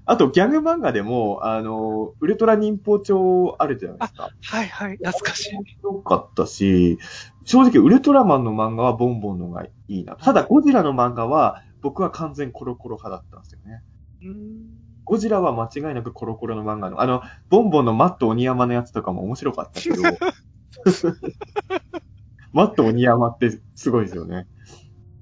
[0.06, 4.30] あとギャグ漫画でも、あの、ウルトラ忍法帳あるじゃないですか。
[4.42, 5.56] はいはい、懐かしい。
[5.56, 6.98] 面白かったし、
[7.46, 10.16] 正直ウルトラマンの漫画はボンボンのがいいな。
[10.16, 13.84] ただゴジラの漫画は僕は完全コロコロ派だったんですよね。
[14.32, 15.04] ん。
[15.04, 20.02] ゴジラは間違いなくコロコロの漫画の、あの、ボンボンのマット鬼山のやつとかも面白かったけど、
[22.52, 24.48] マット鬼山ってすごいですよね。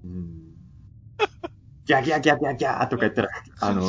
[0.03, 0.33] うん。
[1.85, 3.29] ギャギャギャギャギャーとか言ったら、
[3.61, 3.81] あの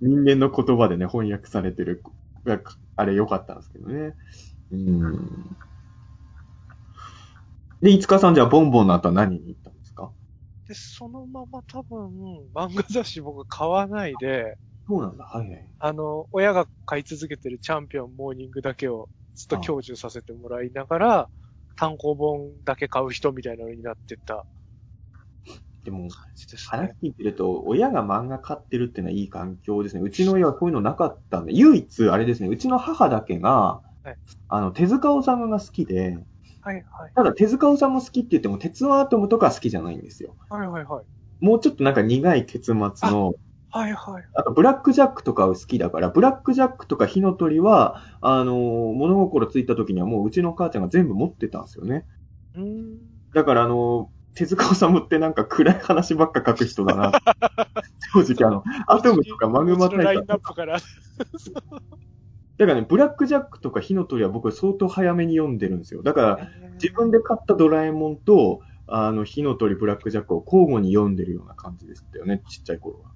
[0.00, 2.02] 人間の言葉でね、翻訳されてる、
[2.44, 2.60] が
[2.96, 4.14] あれ良かったんですけどね。
[4.72, 5.56] うん。
[7.80, 10.10] で、いつかさんじゃあボンボンの後は何に行ったんですか？
[10.66, 12.08] で、そのまま多分、
[12.54, 15.24] 漫画雑誌僕買わないで、そうなんだ。
[15.24, 15.68] はいはい。
[15.78, 21.28] あの、親が買い続けてるチャンピオンモーニングだけをずっと享受させてもらいながら、
[21.76, 24.44] 単行本だけ買う人みたいなのになってた
[25.84, 26.08] でも、
[26.70, 26.94] 話ね。
[27.02, 30.02] 聞いてると、親が漫画買ってるっていうのはいい環境ですね。
[30.02, 34.16] うちの親はこういうのなかったんで、唯一、あれですね、うちの母だけが、はい
[34.48, 36.18] あの、手塚治虫が好きで、
[36.62, 37.12] はいはい。
[37.14, 40.36] ただ手塚治虫好きって言っても、鉄腕アトムとか好きじゃないんですよ。
[40.48, 41.04] はいはいはい。
[41.40, 42.74] もうちょっとなんか苦い結末
[43.10, 43.34] の、
[43.74, 44.24] はいはい。
[44.36, 52.06] あと、ブラックジャックとか好きだから、ブラックジャックとか火の鳥は、あのー物心ついた時にはもううちの母ちゃんが全部持ってたんですよね。
[52.54, 52.98] うーん。
[53.34, 57.12] だから、あのー手塚治虫ってなんか暗い話ばっか書く人だな。
[58.12, 60.78] 正直あの、アトムとかマグマラインナップから。
[62.58, 66.02] だからね、ブラックジャックとか火の鳥は僕相当早めに読んでるんですよ。
[66.02, 66.40] だから、
[66.82, 73.10] 自分で買ったドラえもんと、あの、火の鳥、ブラックジャックを交互に読んでるような感じでしたよね、ちっちゃい頃は。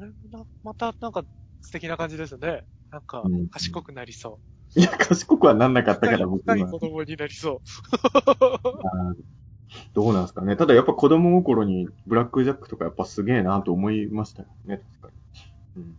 [0.00, 1.24] れもな、またなんか
[1.60, 2.64] 素敵な感じですね。
[2.90, 4.40] なんかうん、賢くなりそ
[4.76, 6.00] いや、賢くはなんなかっう。
[6.00, 6.78] たから僕は子。
[6.78, 7.60] 供になりそう。
[9.94, 10.56] どうなんですかね。
[10.56, 15.08] ただやっぱ子供心にブラックジャックとかやっぱすげえなと思いましたよね、確か
[15.76, 15.82] に。
[15.82, 15.96] うん、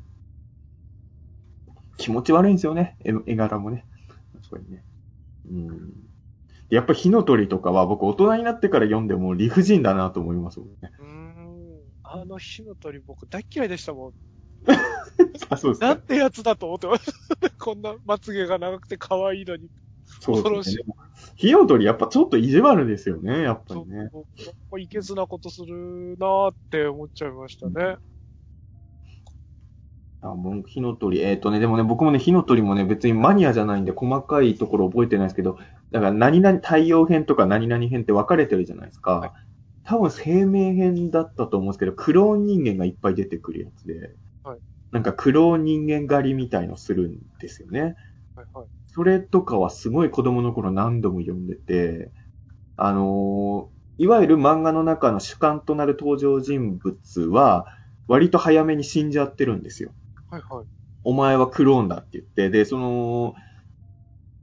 [1.97, 3.85] 気持ち悪いんですよね、絵絵柄もね。
[4.33, 4.83] 確かにね。
[5.49, 5.93] うん。
[6.69, 10.91] やっぱ火の鳥とかは僕大人になってから読んでも理不尽だなと思いますもんね。
[10.99, 11.24] うーん。
[12.21, 14.13] あの火の鳥僕大嫌いでしたもん。
[15.49, 16.01] あ、そうですかなん。
[16.01, 17.49] てやつだと思ってました。
[17.51, 19.69] こんなまつげが長くて可愛いのに。
[20.21, 20.43] そう。
[21.35, 23.97] 火の鳥やっぱちょっと意地悪ですよね、やっぱそう、りね。
[23.97, 24.19] なんか
[24.79, 27.97] いけずなことするなーって思っちゃいましたね。
[30.21, 31.21] あ、もう火の鳥。
[31.21, 35.57] えっ、とね、でもね、僕もね、火の鳥もね、別にマニアじゃないんで細かいところ覚えてないですけど、
[35.91, 39.19] だから何々、太陽編とか何々編って分かれてるじゃないですか。
[39.19, 39.31] はい
[39.85, 44.61] 多分生命編だったと思うんですけど、クローン人間がいっぱい出てくるやつで、はい
[44.91, 47.95] なんかクローン人間狩りみたいのするんですよね。
[48.35, 48.69] はいはい。
[48.87, 52.13] それとかはすごい子供の頃何度も読んでて、
[52.77, 57.67] あのーいわゆる漫画の中の主観となる登場人物は、
[58.07, 59.93] 割と早めに死んじゃってるんですよ。
[60.29, 60.67] はいはい。
[61.03, 63.35] お前はクローンだって言って、で、その、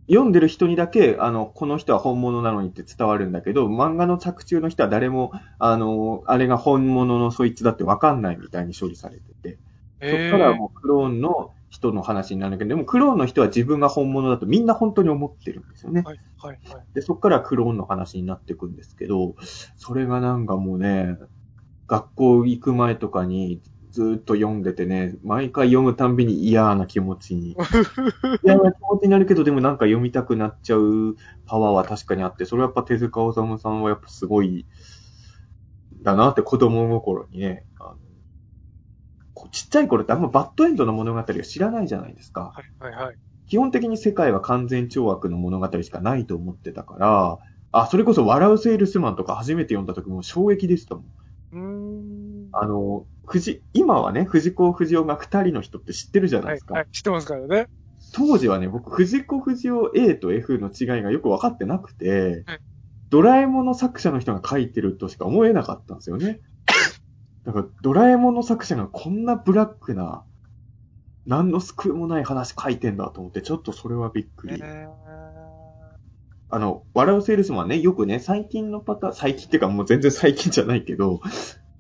[0.09, 9.61] 読んでる人にだけ、あの、この人は本物なのにって伝わるんだけど、漫画の着中の人は誰も、あの、あれが本物のそいつだってわかんないみたいに処理されてて、
[10.05, 16.03] そっからもうクローンの人の話になるんだけど、でもクローンの人は自分が本物だとみんな本当に思ってるんですよね。
[16.03, 16.87] はいはいはい。
[16.95, 19.37] で、そっからクローンの話になっていくんですけど、
[19.77, 21.17] それがなんかもうね、
[21.87, 23.63] 学校行く前とかに
[23.93, 27.57] ずーっと読んでてね、毎回読むたんびに嫌な気持ちに、
[28.43, 31.17] 嫌な気持ちになるけど、でもなんか読みたくなっちゃう
[31.47, 34.67] パワーは確かにあって、それはやっぱ手塚治虫さんはやっぱすごい、
[36.03, 37.97] だなって子供心にね、あの
[39.51, 42.53] ちっちゃい頃ってあんまバッドエンドの物語を知らないじゃないですか。
[42.55, 43.17] はいはいはい。
[43.47, 47.39] 基本的に世界は完全懲悪の物語しかないと思ってたから、
[47.73, 51.05] あ、それこそ笑うセールスマンとか初めて読んだ時も衝撃でしたもん。
[51.53, 52.49] うーん。
[52.53, 56.75] あの、藤、今はね、藤子不二雄が二人の人って知ってるじゃないですか。
[56.75, 56.93] はいはい。
[56.93, 57.69] 知ってますからね。
[58.15, 62.61] 当時はね、僕、藤子不二雄 A と F の違いがよく分かってなくて、はい
[63.13, 66.41] ドラえもんの作者の人が書いてるとしか思えなかったんですよね。
[67.45, 70.25] だから、ドラえもんの作者がこんなブラックな、
[71.27, 74.59] 何の救いもない話書いてんだと思って、ちょっとそれはびっくり。
[74.65, 74.89] え
[76.49, 81.21] あの、笑うセールスマンね、よくね、最近のパターン、最近っていうかもう全然最近じゃないけど、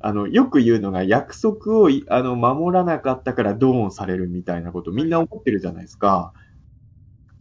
[0.02, 6.32] あの、よく言うのが約束をい、あの、守らなかったからドーンされるみたいなことみんな思ってるじゃないですか。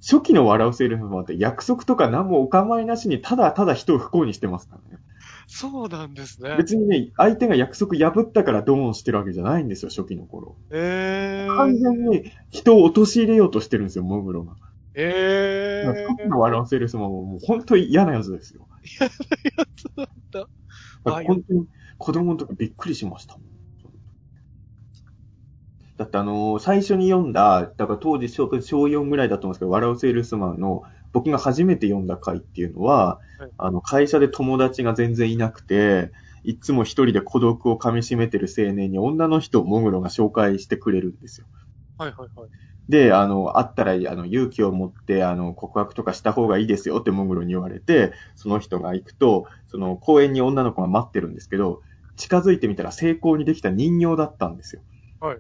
[0.01, 5.01] 初期の笑うセールスマンって約束とか何もお構いなしにただただ人を不幸にしてますからね。
[5.47, 6.55] そうなんですね。
[6.57, 10.55] 別にね、相手が約束破ったからドーンしてるわけじゃないんですよ、初期の頃。
[10.71, 11.55] えー。
[11.55, 14.55] 完全に人を陥れようとしてるんですよ、モグロが。
[14.95, 16.29] え初期ー。
[16.29, 18.67] の笑うセールスマンももう本当に嫌なやつですよ。
[18.99, 20.39] やつなんだ。
[21.03, 21.67] だから本当に
[22.01, 23.39] 子供の時びっくりしました。
[25.97, 30.83] だってあのー最初に読んだ、だから当時小小4ぐらいだと思うんですけど、笑うセールスマンの
[31.13, 36.11] 僕が初めて読んだ回っていうのは、はいあの、会社で友達が全然いなくて、
[36.43, 41.47] いつも一人で孤独を噛み締めてる青年に女の人をモグロが紹介してくれるんですよ。
[41.97, 42.51] はいはいはい。
[42.89, 51.81] で、あの、会ったら、あの、勇気を持って、あの、告白とかした方がいいですよってモグロに言われて、その人が行くと、その公園に女の子が待ってるんですけど、
[52.21, 54.83] 近づいてみたら成功にできた人形だったんですよ。
[55.19, 55.39] はい。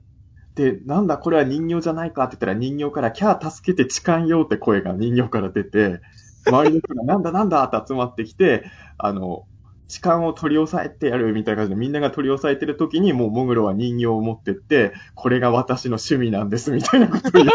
[0.55, 6.01] で、なんだこれは人形じゃないかって言ったら人形からキャー助けて痴漢よって声が人形から出て、
[6.47, 8.65] 周りの人がなんだなんだって集まってきて、
[8.97, 9.45] あの、
[9.87, 17.49] 痴漢を取り押さえてやるみたいな感じでみんなが取り押さえてる時にもうモグロは人形を持ってって、これが私の趣味なんですみたいなことを言う。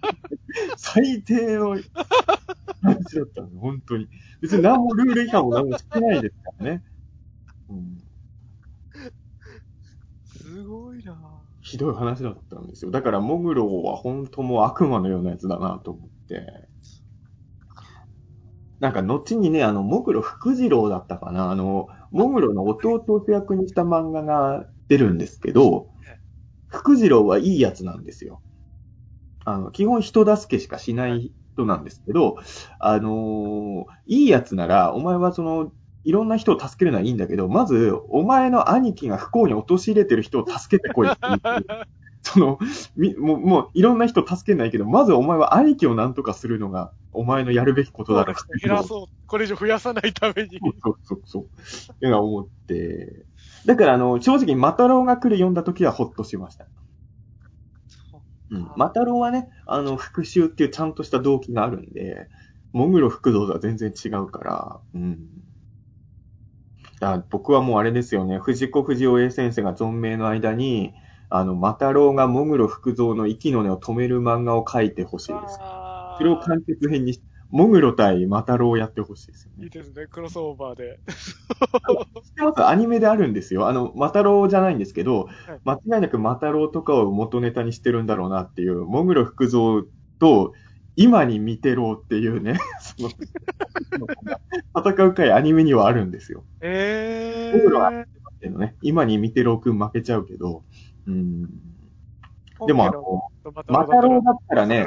[0.78, 1.76] 最低の
[2.80, 4.08] 話だったの、本当に。
[4.40, 6.82] 別に何もルール違反も何もしてないですからね。
[7.68, 8.02] うん、
[10.36, 11.16] すごいな
[11.64, 12.92] ひどい話だったんですよ。
[12.92, 16.68] だから、モグロは本当もう悪魔のようなやつだなと思って。
[18.80, 21.50] なんか、後にね、あの、モグロ福次郎だったかな。
[21.50, 25.88] あの、モグロの弟を主役にした漫画が出るんですけど、
[26.68, 28.42] 福次郎はいいやつなんですよ。
[29.44, 32.36] あの、基本人助けしかしない人なんですけど、
[32.78, 35.72] あのーいいやつなら、お前はその、
[36.04, 41.88] いろんな人を助けるのはいいんだけど、まず、お前の兄貴が不幸に陥れてる人を助けてこいって言って
[42.24, 42.58] その、
[42.96, 48.32] み、もう、もう、いろんな人助けないけど、まずお前は兄貴を何とかするのが、お前のやるべきことだと。
[48.60, 49.06] 減らそう。
[49.26, 50.58] これ以上増やさないために。
[50.82, 51.42] そうそうそう。
[51.92, 53.26] ってのは思って、
[53.66, 56.66] だから、あの、正直、マタロウが来る読んだ時はほっとしました。
[57.88, 58.70] そううん。
[58.76, 62.28] マタロウはね、あの、復讐っていうちゃんとした動機があるんで、
[62.72, 65.18] モグロ福蔵とは全然違うから、うん。
[67.00, 70.92] だから僕はもうあれですよね、藤子不二雄 A 先生が存命の間に、
[71.30, 75.58] あの、マタロウがモグロ福蔵の息の根を止める漫画を描いてほしいです。
[76.18, 79.70] それを完結編にし、モグロ対マタロウをやってほしいですよねいい。
[79.70, 81.00] ですね、クロスオーバーで。
[81.08, 82.66] 知ってます？
[82.66, 83.68] アニメであるんですよ。
[83.68, 85.28] あの、マタロウじゃないんですけど、
[85.64, 89.84] 間違いなくマタロウとかを元ネタにしてるんだろうなっていう、モグロ福蔵
[90.18, 90.52] と、
[90.96, 93.10] 今に見てろっていうね、 その、
[94.86, 96.44] 戦う回アニメにはあるんですよ。
[96.60, 98.04] えモグロはー。
[98.44, 100.62] けどね、今に見てろくん負けちゃうけど、
[101.06, 101.48] うん。
[102.66, 103.22] でもあの、
[103.68, 104.86] マタロウだったらね、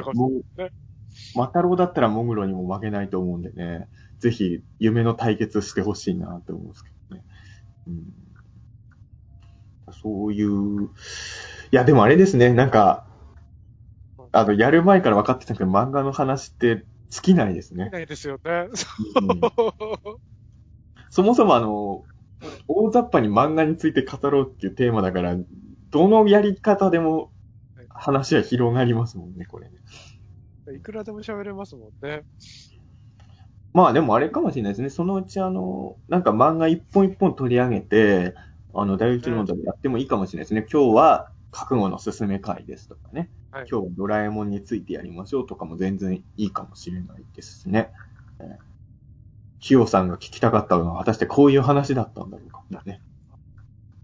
[1.36, 3.88] マタロウだったらモグロにも負けないと思うんでね、
[4.20, 7.24] ぜひ夢の対決してほしいなって思うんですけどね。
[7.88, 8.14] うん、
[9.92, 10.88] そういう、い
[11.72, 13.07] やでもあれですね、なんか、
[14.38, 17.90] あの、やる前から分かってたけど、漫画の話って尽きないですね。
[17.90, 18.68] ないですよね。
[19.22, 19.42] うん
[21.10, 22.04] そもそもあの、
[22.68, 25.36] 大雑把に漫画について語ろうっていうテーマだから、
[25.90, 27.32] どのやり方でも
[27.90, 29.78] 話は広がりますもんね、これね。
[30.76, 32.24] いくらでも喋れますもんね。
[33.74, 34.90] まあでもあれかもしれないですね。
[34.92, 38.36] そのうちあの、なんか漫画一本一本取り上げて、
[38.76, 40.68] あの、大宇のでやってもいいかもしれないですね。
[40.72, 43.32] 今日は覚悟のすすめ会ですとかね。
[43.58, 47.92] はい今日はドラえもんについてやりましょうとかも全然いいかもしれないですね。
[48.40, 48.56] えー
[49.60, 52.62] キヨさんが聞きたかったのは果たしてこういう話だったんだろうか。
[52.86, 53.02] ね。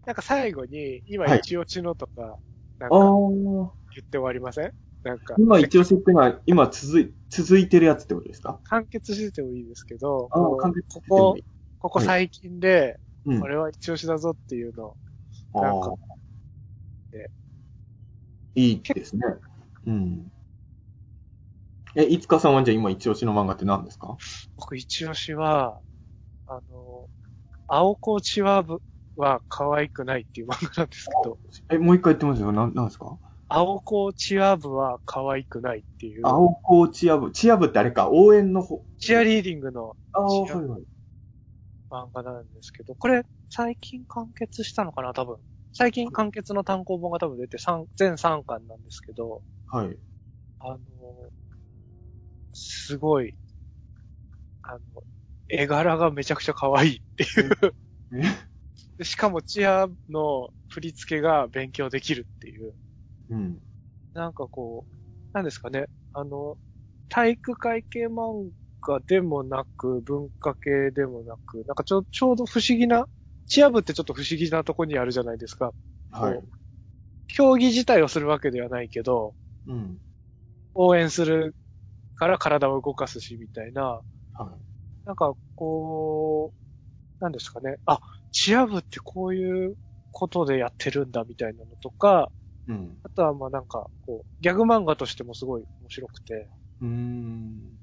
[0.03, 2.39] なんか最後に、今はい一押しのとか、
[2.79, 2.99] なんあかあ。
[3.19, 4.73] 言って終わりません？
[5.03, 8.59] なんか、今一押しってのは、今続い、続いてるやつってことですか？
[8.63, 10.27] 完結しててもいいですけど、
[10.59, 11.43] 完結してここてもいい。、
[11.77, 13.39] ここ最近で、うん。
[13.39, 14.95] これは一押しだぞっていうのを、
[15.53, 17.27] あなんかーね
[18.55, 19.23] いいですね。
[19.87, 20.31] うん。
[21.95, 24.17] え、いつかさんはじゃあ今一押しの漫画って何ですか？
[24.57, 25.79] 僕一押しは、
[26.47, 27.09] あの、
[27.67, 28.79] 青子チワブ
[29.15, 31.39] は可愛くないっていう漫画なんですけど、
[31.69, 32.51] え、もう一回言ってますよ。
[32.51, 33.19] なん、なんですか？
[33.47, 37.31] 青子チワブは可愛くないっていう、青子チア部。
[37.31, 38.83] チア部ってあれか、応援の方。
[38.99, 40.83] チアリーディングのああ、はいはい。
[41.91, 45.13] 漫画なんですけど、これ最近完結したのかな？
[45.13, 45.37] 多分。
[45.73, 49.97] 最近完結の単行本が多分出て三全3巻なんですけど、はい。
[50.59, 50.79] あの、
[52.53, 53.35] すごい、
[54.63, 54.79] あの、
[55.49, 57.27] 絵柄がめちゃくちゃ可愛いってい
[59.01, 59.03] う。
[59.03, 62.75] しかもチアの振り付けが勉強できるっていう。
[63.29, 63.59] うん。
[64.13, 64.91] なんかこう、
[65.33, 65.85] なんですかね。
[66.13, 66.57] あの、
[67.09, 68.51] 体育会系漫
[68.81, 73.07] 画でもなく、文化系でもなく、なんかちょ、ちょうど不思議な、
[73.47, 75.73] チア部ってちょっと不思議なとこにあるじゃないですか。
[76.11, 76.41] はい。
[77.27, 79.35] 競技自体をするわけではないけど、
[79.67, 79.97] うん。
[80.73, 81.55] 応援する
[82.15, 84.01] から体を動かすし、みたいな。
[84.33, 84.57] は
[85.05, 86.53] なんか、こ
[87.19, 87.77] う、なんですかね。
[87.85, 87.99] あ、
[88.31, 89.75] チア部ってこういう
[90.11, 92.31] ことでやってるんだ、みたいなのとか、
[92.67, 92.71] い。
[92.71, 92.97] うん。
[93.03, 96.49] あとはまあなんか、こう、ギャグ漫画としてもすごい面白くて、
[96.81, 97.82] うーん。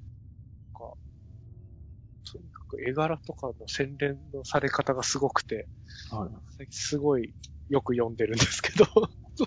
[2.31, 5.67] とにかく絵柄とかの洗練のされ方がすごくて、
[6.11, 6.29] はい。
[6.57, 7.33] 最近すごい
[7.69, 8.85] よく読んでるんですけど。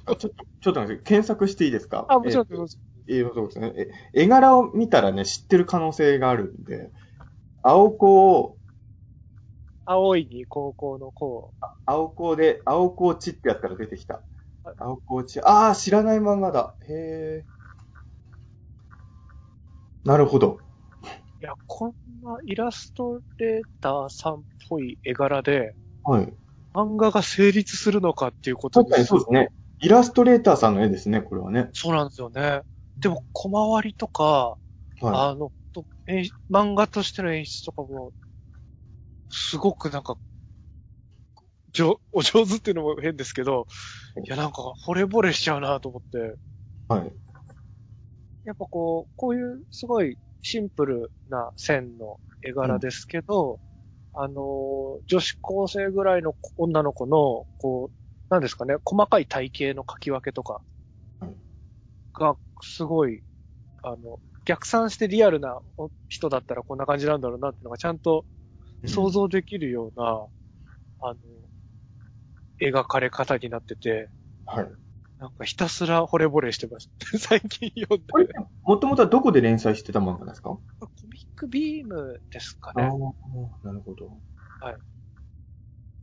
[0.07, 2.07] あちょっと、ちょっと検索していいですか？
[2.09, 3.73] あ、もちろん、えもちえーそうですね。
[4.15, 6.91] え、絵柄を見たらね、知ってる可能性があるんで、
[7.63, 8.59] 青子を、
[9.87, 11.53] 青いに高校の子、
[11.87, 14.23] 青子で、青子ちってやったら出てきた
[14.63, 14.75] はい。
[14.79, 16.75] 青子ち、ああ、知らない漫画だ。
[16.89, 17.47] へえ。
[20.05, 20.61] なるほど。
[21.41, 26.35] いや、こんなイラストレーターさんっぽい絵柄で、はい。
[26.75, 29.51] 漫画が成立するのかっていうこと確かにそうですね。
[29.81, 31.69] イラストレーターさんの絵ですね、これはね。
[31.73, 32.63] そうなんですよね。
[32.97, 33.51] でも、小
[33.81, 34.57] 回りとか、
[35.01, 38.13] はあの、と演出漫画としての演出とかも、
[39.29, 40.17] すごくなんか、
[41.73, 43.67] 上、お上手っていうのも変ですけど、
[44.25, 46.93] いやなんか惚れ惚れしちゃうなと思って、い。
[46.93, 47.13] はい。
[48.45, 53.61] やっぱこう、こういうすごいシンプルな線の絵柄ですけど、
[54.13, 57.95] あの、女子高生ぐらいの女の子の、こう、
[58.29, 60.61] なんですかね、細かい体型の描き分けとか
[62.13, 63.23] が、すごい、
[63.83, 65.63] あの、逆算してリアルな
[66.09, 68.27] 人だったらこんな感じなんだろうなっていうのがちゃんと
[68.87, 70.29] 想像できるような、
[71.01, 71.19] あの、
[72.61, 74.11] 描かれ方になってて、
[74.47, 74.73] はい。
[75.19, 76.91] なんかひたすら惚れ惚れしてます。
[77.19, 78.13] 最近読んで。
[78.13, 78.29] これ、
[78.63, 80.51] もともとはどこで連載してた漫画ですか？
[80.51, 80.63] コ
[81.11, 82.91] ミックビームですかああね。
[83.63, 84.07] なるほど。
[84.61, 84.77] はい。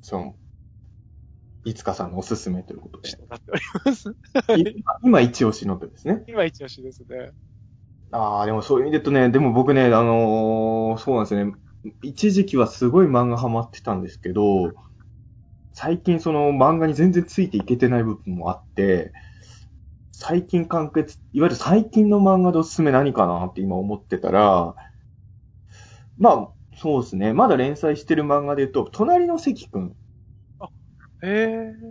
[0.01, 0.35] そう。
[1.69, 3.09] いつかさんのおすすめということで。
[3.29, 4.15] なっております。
[4.57, 4.71] 今
[5.03, 6.23] 今一押しの手ですね。
[6.27, 7.31] 今一押しですね。
[8.11, 11.53] ああ、でもそういう意味で言うとね、でも僕ね、あのーそうなんですよね。
[12.01, 14.71] 一時期はすごい漫画ハマってたんですけど、
[15.73, 19.11] 最近その漫画に全然ついていけてない部分もあって、
[20.13, 24.75] 最近完結、いわゆる最近の漫画でおすすめ何かなって今思ってたら、
[26.17, 27.33] まあ、そうですね。
[27.33, 29.97] まだ連載してる漫画で言うと、隣の関くん。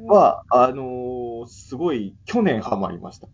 [0.06, 3.28] は、あのーすごい去年ハマりました。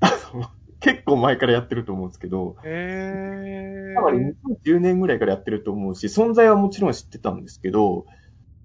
[0.80, 3.46] 結構前からやってると思うんですけど、へえ。
[3.94, 8.06] だから2010年ぐらいからやってると思うし、存在はもちろん知ってたんですけど、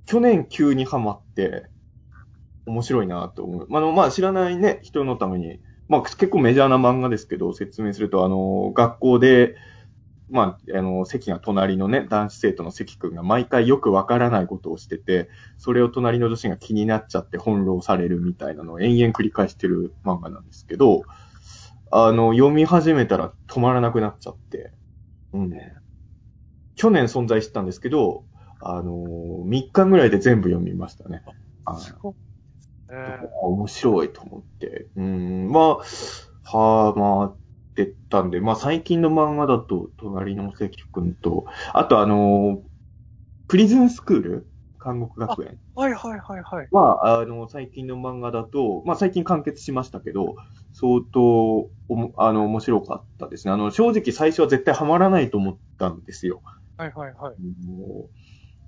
[0.05, 1.67] 去年急にハマって、
[2.65, 3.67] 面白いなと思う。
[3.69, 9.55] まあの、まあ、知らないね、人のために、まあ、結構メジャーな漫画ですけど、説明すると、あの、学校で、
[10.29, 21.03] まあ、あの、席が隣のね、男子生徒の関くんが毎回よくわからないことをしてて、それを隣の女子が気になっちゃって翻弄されるみたいなのを延々繰り返してる漫画なんですけど、
[21.91, 24.71] あの、読み始めたら止まらなくなっちゃって、
[25.33, 25.51] うん。
[26.75, 28.23] 去年存在してたんですけど、
[28.62, 31.24] あのー、3日ぐらいで全部読みましたね。
[31.66, 32.14] あすごい。
[32.89, 34.89] え面白いと思って。
[34.95, 35.78] うん、まあ、
[36.57, 37.38] はあ、まあ、っ
[37.76, 42.72] てたんで、まあ最近の漫画だと、隣の関くんと、あとあのー
[43.47, 44.51] プリズンスクール？
[44.80, 46.68] 韓国学園ー、はいはいはいはい。
[46.72, 50.36] は、あの、最近の漫画だと、まあ最近完結しましたけど、
[50.74, 51.22] 相当、
[51.89, 53.53] おもあの、面白かったですね。
[53.53, 56.41] あの、正直最初は絶対ハマらないと思ったんですよ。
[56.78, 57.36] はいはいはい。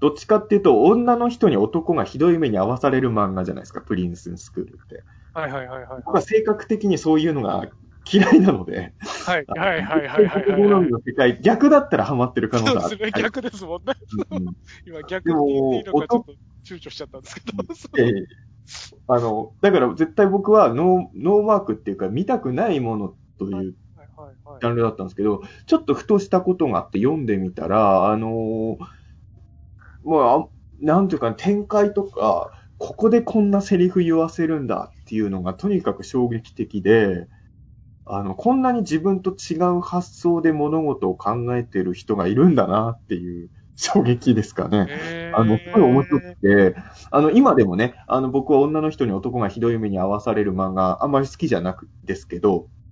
[0.04, 5.02] どっちかっていうと、女の人に男がひどい目に遭わされる漫画じゃないですか、プリンススクールって。
[5.34, 6.02] はいはいはいはい。
[6.06, 7.70] 僕は性格的にそういうのが
[8.12, 10.62] 嫌いなので、はいはいはいはいはいはい好はい。
[10.62, 12.82] みの世界、逆だったらハマってる可能性ある。
[12.82, 13.12] そうですね。
[13.16, 13.94] 逆ですもんね。
[14.32, 16.34] うん今逆に言っていいのかちょっと
[16.66, 18.04] 躊躇しちゃったんですけど。
[18.04, 18.26] ええ
[19.08, 23.74] あの、だから絶対僕はノーノーマークっていうか見たくないものというはい
[24.60, 28.78] ジャンルだったんですけど、ちょっとふとしたことがあって読んでみたら、あのー
[30.04, 30.48] まああ、
[30.80, 37.28] なんていうかな、展開とか、ここでこんなセリフ言わせるんだっていうのがとにかく衝撃的で、
[38.06, 44.90] あの、こんなに自分と違う発想で物事を考えてる人がいるんだなっていう衝撃ですかね。
[45.34, 46.76] あの、すごい面白くて、
[47.12, 52.83] あの、今でもね、あの、僕は女の人に男がひどい目に遭わされる漫画、あんまり好きじゃなくですけど、はい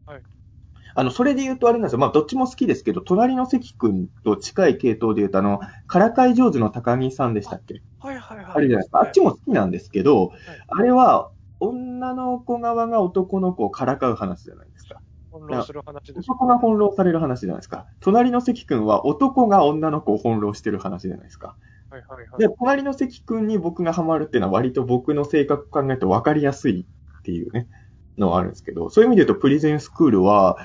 [0.96, 2.00] あの、それで言うとあれなんですよ。
[2.00, 7.82] まあ、どっちも好きですけど、隣の関君と近い系統で言うと、あの、からかい上手の高木さんでしたっけ？
[8.00, 8.46] はいはいはい。
[8.56, 9.00] あれじゃないですか。
[9.02, 10.38] あっちも好きなんですけど、はい
[10.68, 15.00] あれは、女の子側が男の子をからかう話じゃないですか。
[15.32, 16.20] 翻弄する話です。
[16.20, 17.86] 男が翻弄される話じゃないですか。
[18.00, 21.56] 隣の関君は男が女の子を翻弄してる話じゃないですか。
[21.90, 22.40] はいはいはい。
[22.40, 26.88] で、隣の関君に僕がハマるっていうのは割と僕の性格考えて分かりやすい
[27.20, 27.68] っていうね、
[28.18, 30.58] のはあるんですけど、そういう意味で言うとプリズンスクールは、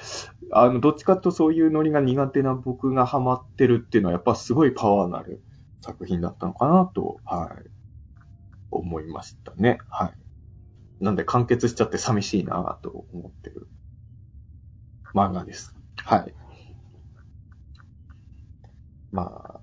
[0.52, 5.42] あの、どっちかとそういうノリが苦手な僕がハマってるっていうのはやっぱすごいパワーのある
[5.80, 7.70] 作品だったのかなと、はい、
[8.70, 9.78] 思いましたね。
[9.88, 10.14] はい。
[11.00, 13.68] なんで完結しちゃって寂しいなと思ってる
[15.14, 15.74] 漫画です。
[16.04, 16.34] はい。
[19.12, 19.60] まあ、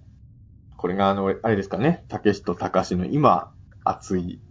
[0.78, 3.52] これがあの、あれですかね、竹志と高志の今、
[3.84, 4.42] 熱い。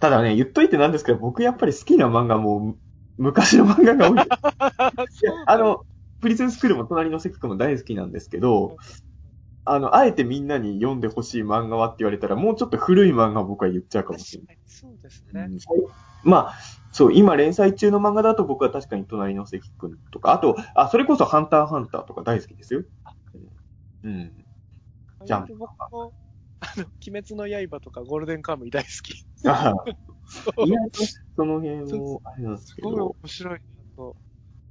[0.00, 2.76] ただね、言っといてなんですけど、僕やっぱり好きな漫画も、
[3.18, 4.18] 昔の漫画が多い。
[4.18, 5.84] いやあの、
[6.20, 8.76] プリズンスクールも隣の関君も大好きなんですけど、
[9.64, 14.58] あの、あえてみんなに読んでほしい漫画はって言われたら、もうちょっと古い漫画を僕は言っちゃうかもしれない。
[14.66, 15.48] そうですね。
[15.48, 15.58] うん
[16.22, 16.54] まあ、
[16.92, 22.82] そう、今連載中の漫画だと僕は確かに隣の関君とか、あと、あ、それこそハンターハンターとか大好きですよ。
[24.02, 24.32] うん。
[25.24, 26.12] ジャンプ僕も、
[26.60, 29.24] あの、鬼滅の刃とかゴールデンカムイ大好き。
[29.46, 29.74] あ
[30.26, 31.02] そう意外と
[31.36, 33.58] その辺も、あれなんですすごいけど、面白いな
[33.96, 34.16] と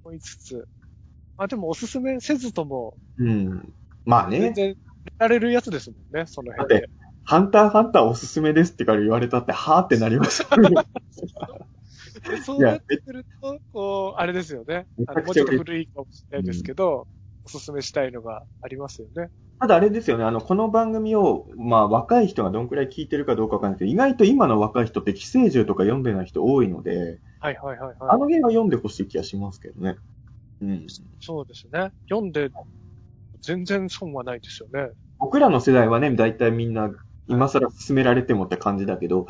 [0.05, 0.67] 思いつつ。
[1.37, 3.73] まあでもおすすめせずとも、うん。
[4.05, 4.77] まあね、全然、
[5.17, 6.89] られるやつですもんね、その辺で。
[7.23, 10.55] ハンターハンターおすすめですってから言われたって、はーってなりました。
[10.57, 14.87] で そうなってくると、こう、あれですよね。
[15.07, 17.07] あのもうちょっと古いかもしれないですけど、
[17.55, 19.29] おすすめしたいのがありますよね。
[19.59, 28.19] ただあれですよね、あの、この番組を、まあ、若い人がどんくらい聞いてるかどうかわかんないけど、意外と今の若い人って寄生獣とか読んでない人多いので、はいはいはいあはい。
[28.19, 29.97] の辺は読んでほしい気がしますけどね。
[30.61, 30.87] うん。
[31.19, 31.91] そうですね。
[32.09, 32.49] 読んで、
[33.41, 34.91] 全然損はないですよね。
[35.19, 36.89] 僕らの世代はね、大体みんな、
[37.27, 39.27] 今更勧められてもって感じだけど、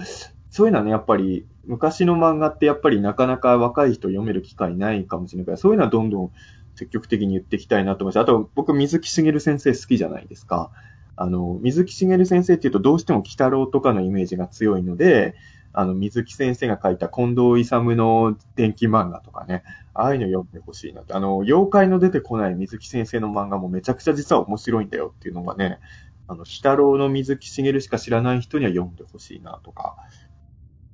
[0.51, 6.31] そういうのはね、やっぱり、昔の漫画ってやっぱりなかなか若い人読める機会ないかもしれないから、そういうのはどんどん
[6.79, 8.23] 積極的に言っていきたいなと思います。
[8.23, 10.71] あと、僕、水木しげる先生好きじゃないですか。
[11.15, 15.35] あの、水木しげる先生っていうとどうしても鬼太郎とかのイメージが強いので、
[15.73, 21.13] あの、水木先生が書いた近藤勇の電気漫画とかね、ああいうの読んでほしいなって。
[21.13, 25.79] あの、妖怪の出てこない水木先生の漫画もめちゃくちゃ実は面白いんだよっていうのがね、
[26.27, 29.97] あの、鬼太郎の水木しげるしか知らない人には読んでほしいなとか。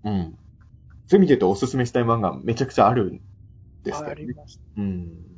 [0.03, 0.39] うん。
[1.07, 3.21] そういう意味で言うとおすすめしたい漫画めちゃくちゃあるん
[3.83, 4.27] ですけあどね。
[4.27, 4.63] りました。
[4.77, 5.34] うん。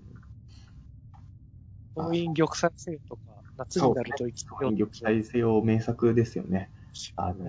[1.98, 3.22] 婚姻玉砕生とか、
[3.58, 6.70] 夏になると生きてそう玉砕せよ名作ですよね。
[7.16, 7.46] あの、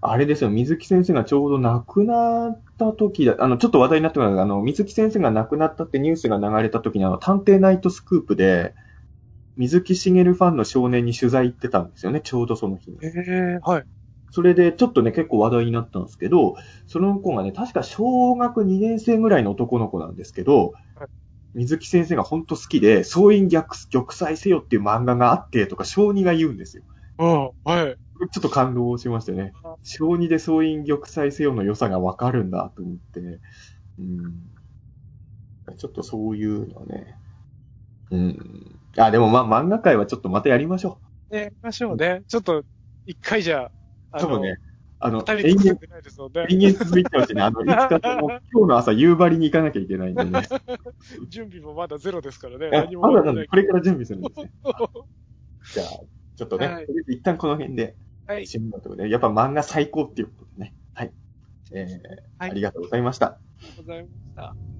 [0.00, 8.74] あれですよ、水木先生がちょうど亡くなった時だ、あの、ちょっと話題になってますが、あの、水木先生が亡くなったってニュースが流れた時に、あの、探偵ナイトスクープで、
[9.56, 12.98] 水木しげるファンの少年に取材行ってたんですよね、ちょうどその日に。
[13.02, 13.84] ええはい。
[14.30, 16.56] それで、ちょっとね、結構話題になったんですけど、
[16.86, 21.08] その子がね、確か小学2年生ぐらいの男の子なんですけどはい、
[21.58, 26.84] 水木先生が本当好きで、総員逆玉砕せよっていう漫画があってとか、小児が言うんですよ。
[27.18, 27.96] うん、はい。
[28.30, 29.74] ちょっと感動しましたねあ。
[29.82, 33.40] 小児で総員玉砕せよの良さがわかるんだと思って、
[33.98, 35.76] うん。
[35.76, 37.16] ちょっとそういうのね。
[38.12, 38.78] うん。
[38.96, 42.22] あ、でもまあ漫画界はちょっとまたやりましょね、やりましょうね。
[42.28, 42.62] ちょっと、
[43.04, 43.70] 一回じゃ、う。
[44.12, 44.58] あ多分ね、
[45.00, 45.78] あの、二延々
[46.48, 47.42] 延々続いてほしいね。
[47.42, 50.48] あの、いつかとも、今日の朝夕張に行かなきゃいけないんでね。
[51.28, 52.66] 準備もまだゼロですからね。
[52.66, 54.50] あ何もまだなんで、これから準備するんですね。
[55.72, 55.86] じゃあ、
[56.36, 57.96] ちょっとね、はいとりあえず一旦この辺で、
[58.26, 58.42] はい。
[58.42, 60.74] 締めようとことで、やっぱ漫画最高っていうことでね。
[60.94, 61.12] はい。
[61.72, 61.86] えー
[62.38, 63.26] はいありがとうございました。
[63.26, 64.77] ありがとうございました。